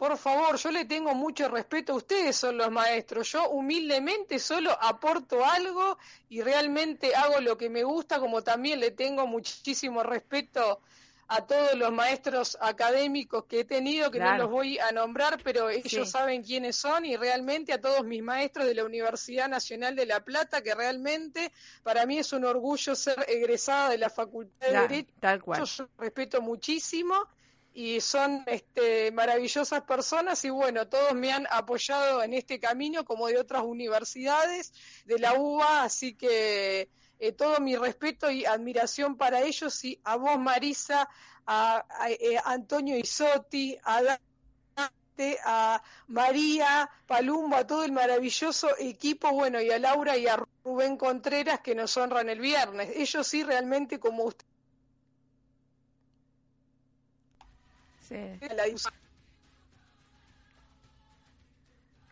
[0.01, 1.95] Por favor, yo le tengo mucho respeto.
[1.95, 3.33] Ustedes son los maestros.
[3.33, 5.99] Yo humildemente solo aporto algo
[6.31, 10.81] y realmente hago lo que me gusta, como también le tengo muchísimo respeto
[11.29, 15.69] a todos los maestros académicos que he tenido, que no los voy a nombrar, pero
[15.69, 20.07] ellos saben quiénes son, y realmente a todos mis maestros de la Universidad Nacional de
[20.07, 24.81] La Plata, que realmente para mí es un orgullo ser egresada de la Facultad de
[24.81, 25.13] Derecho.
[25.21, 25.63] Tal cual.
[25.63, 27.29] Yo respeto muchísimo
[27.73, 33.29] y son este, maravillosas personas y bueno, todos me han apoyado en este camino como
[33.29, 34.73] de otras universidades,
[35.05, 40.17] de la UBA, así que eh, todo mi respeto y admiración para ellos y a
[40.17, 41.09] vos Marisa,
[41.47, 49.61] a, eh, Antonio Isotti, a Dante, a María Palumbo, a todo el maravilloso equipo, bueno,
[49.61, 52.91] y a Laura y a Rubén Contreras que nos honran el viernes.
[52.95, 54.50] Ellos sí realmente como usted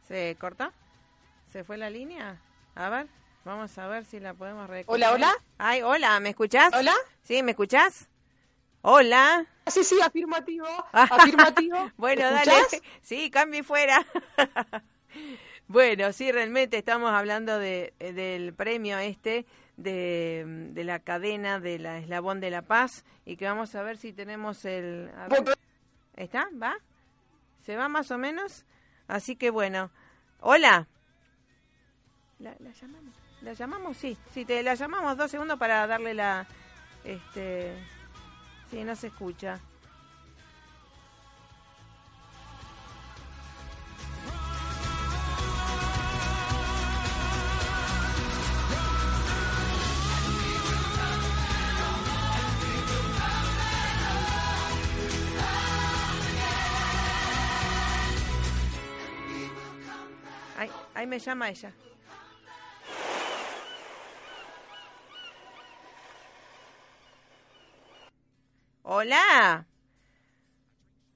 [0.07, 0.72] ¿Se corta?
[1.53, 2.40] ¿Se fue la línea?
[2.76, 3.09] A ver,
[3.44, 5.12] vamos a ver si la podemos recuperar.
[5.12, 5.34] Hola, hola.
[5.59, 6.72] Ay, hola, ¿me escuchás?
[6.72, 6.94] Hola.
[7.24, 8.09] Sí, ¿me escuchás?
[8.82, 9.44] Hola.
[9.66, 10.66] Sí, sí, afirmativo.
[10.92, 11.90] Afirmativo.
[11.96, 12.53] bueno, dale.
[13.03, 14.07] Sí, cambie fuera.
[15.66, 19.46] bueno, sí, realmente estamos hablando de, del premio este
[19.76, 23.96] de, de la cadena de la Eslabón de la Paz y que vamos a ver
[23.96, 25.11] si tenemos el...
[26.18, 26.48] ¿Está?
[26.60, 26.76] ¿Va?
[27.64, 28.64] ¿Se va más o menos?
[29.06, 29.92] Así que bueno.
[30.40, 30.88] Hola.
[32.40, 33.14] ¿La, llamamos?
[33.40, 33.96] ¿La llamamos?
[33.96, 36.46] Sí, sí, te la llamamos dos segundos para darle la...
[37.04, 37.72] Este...
[38.68, 39.60] Sí, no se escucha.
[60.99, 61.72] Ahí me llama ella.
[68.82, 69.64] Hola.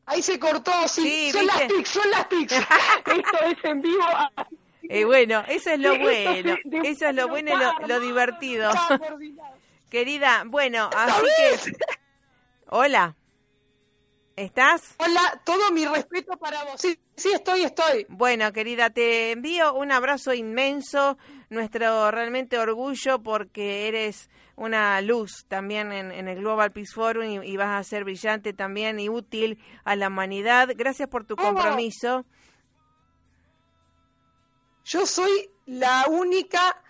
[0.06, 1.32] Ahí se cortó, sí.
[1.32, 2.52] son las TICs, son las TICs.
[2.52, 4.04] Esto es en vivo.
[4.84, 6.56] Eh, bueno, eso es lo bueno.
[6.84, 8.70] Eso es lo bueno y lo, divertido.
[9.90, 11.72] Querida, bueno, así que...
[12.68, 13.16] Hola.
[14.36, 14.94] ¿Estás?
[14.98, 16.80] Hola, todo mi respeto para vos.
[16.80, 18.06] Sí, sí, estoy, estoy.
[18.08, 21.18] Bueno, querida, te envío un abrazo inmenso,
[21.50, 27.78] nuestro realmente orgullo porque eres una luz también en, el Global Peace Forum y, vas
[27.78, 30.70] a ser brillante también y útil a la humanidad.
[30.76, 32.24] Gracias por tu compromiso.
[34.84, 36.81] Yo soy la única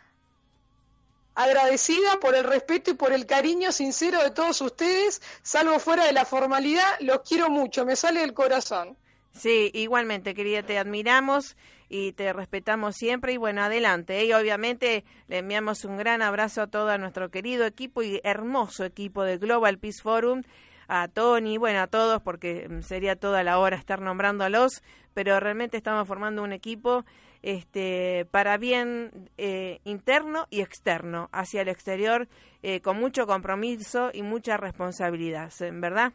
[1.35, 6.13] agradecida por el respeto y por el cariño sincero de todos ustedes, salvo fuera de
[6.13, 8.97] la formalidad, los quiero mucho, me sale del corazón.
[9.33, 11.57] Sí, igualmente, querida, te admiramos
[11.89, 14.25] y te respetamos siempre y bueno, adelante.
[14.25, 19.25] Y obviamente le enviamos un gran abrazo a todo nuestro querido equipo y hermoso equipo
[19.25, 20.43] de Global Peace Forum,
[20.89, 24.83] a Tony, bueno, a todos, porque sería toda la hora estar nombrándolos,
[25.15, 27.07] pero realmente estamos formando un equipo
[27.43, 32.29] este, para bien eh, interno y externo, hacia el exterior,
[32.63, 36.13] eh, con mucho compromiso y mucha responsabilidad, ¿verdad?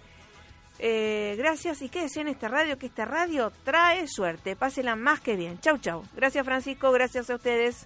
[0.80, 4.56] Eh, gracias y qué en esta radio, que esta radio trae suerte.
[4.56, 5.60] Pásela más que bien.
[5.60, 6.04] Chau, chau.
[6.16, 7.86] Gracias Francisco, gracias a ustedes.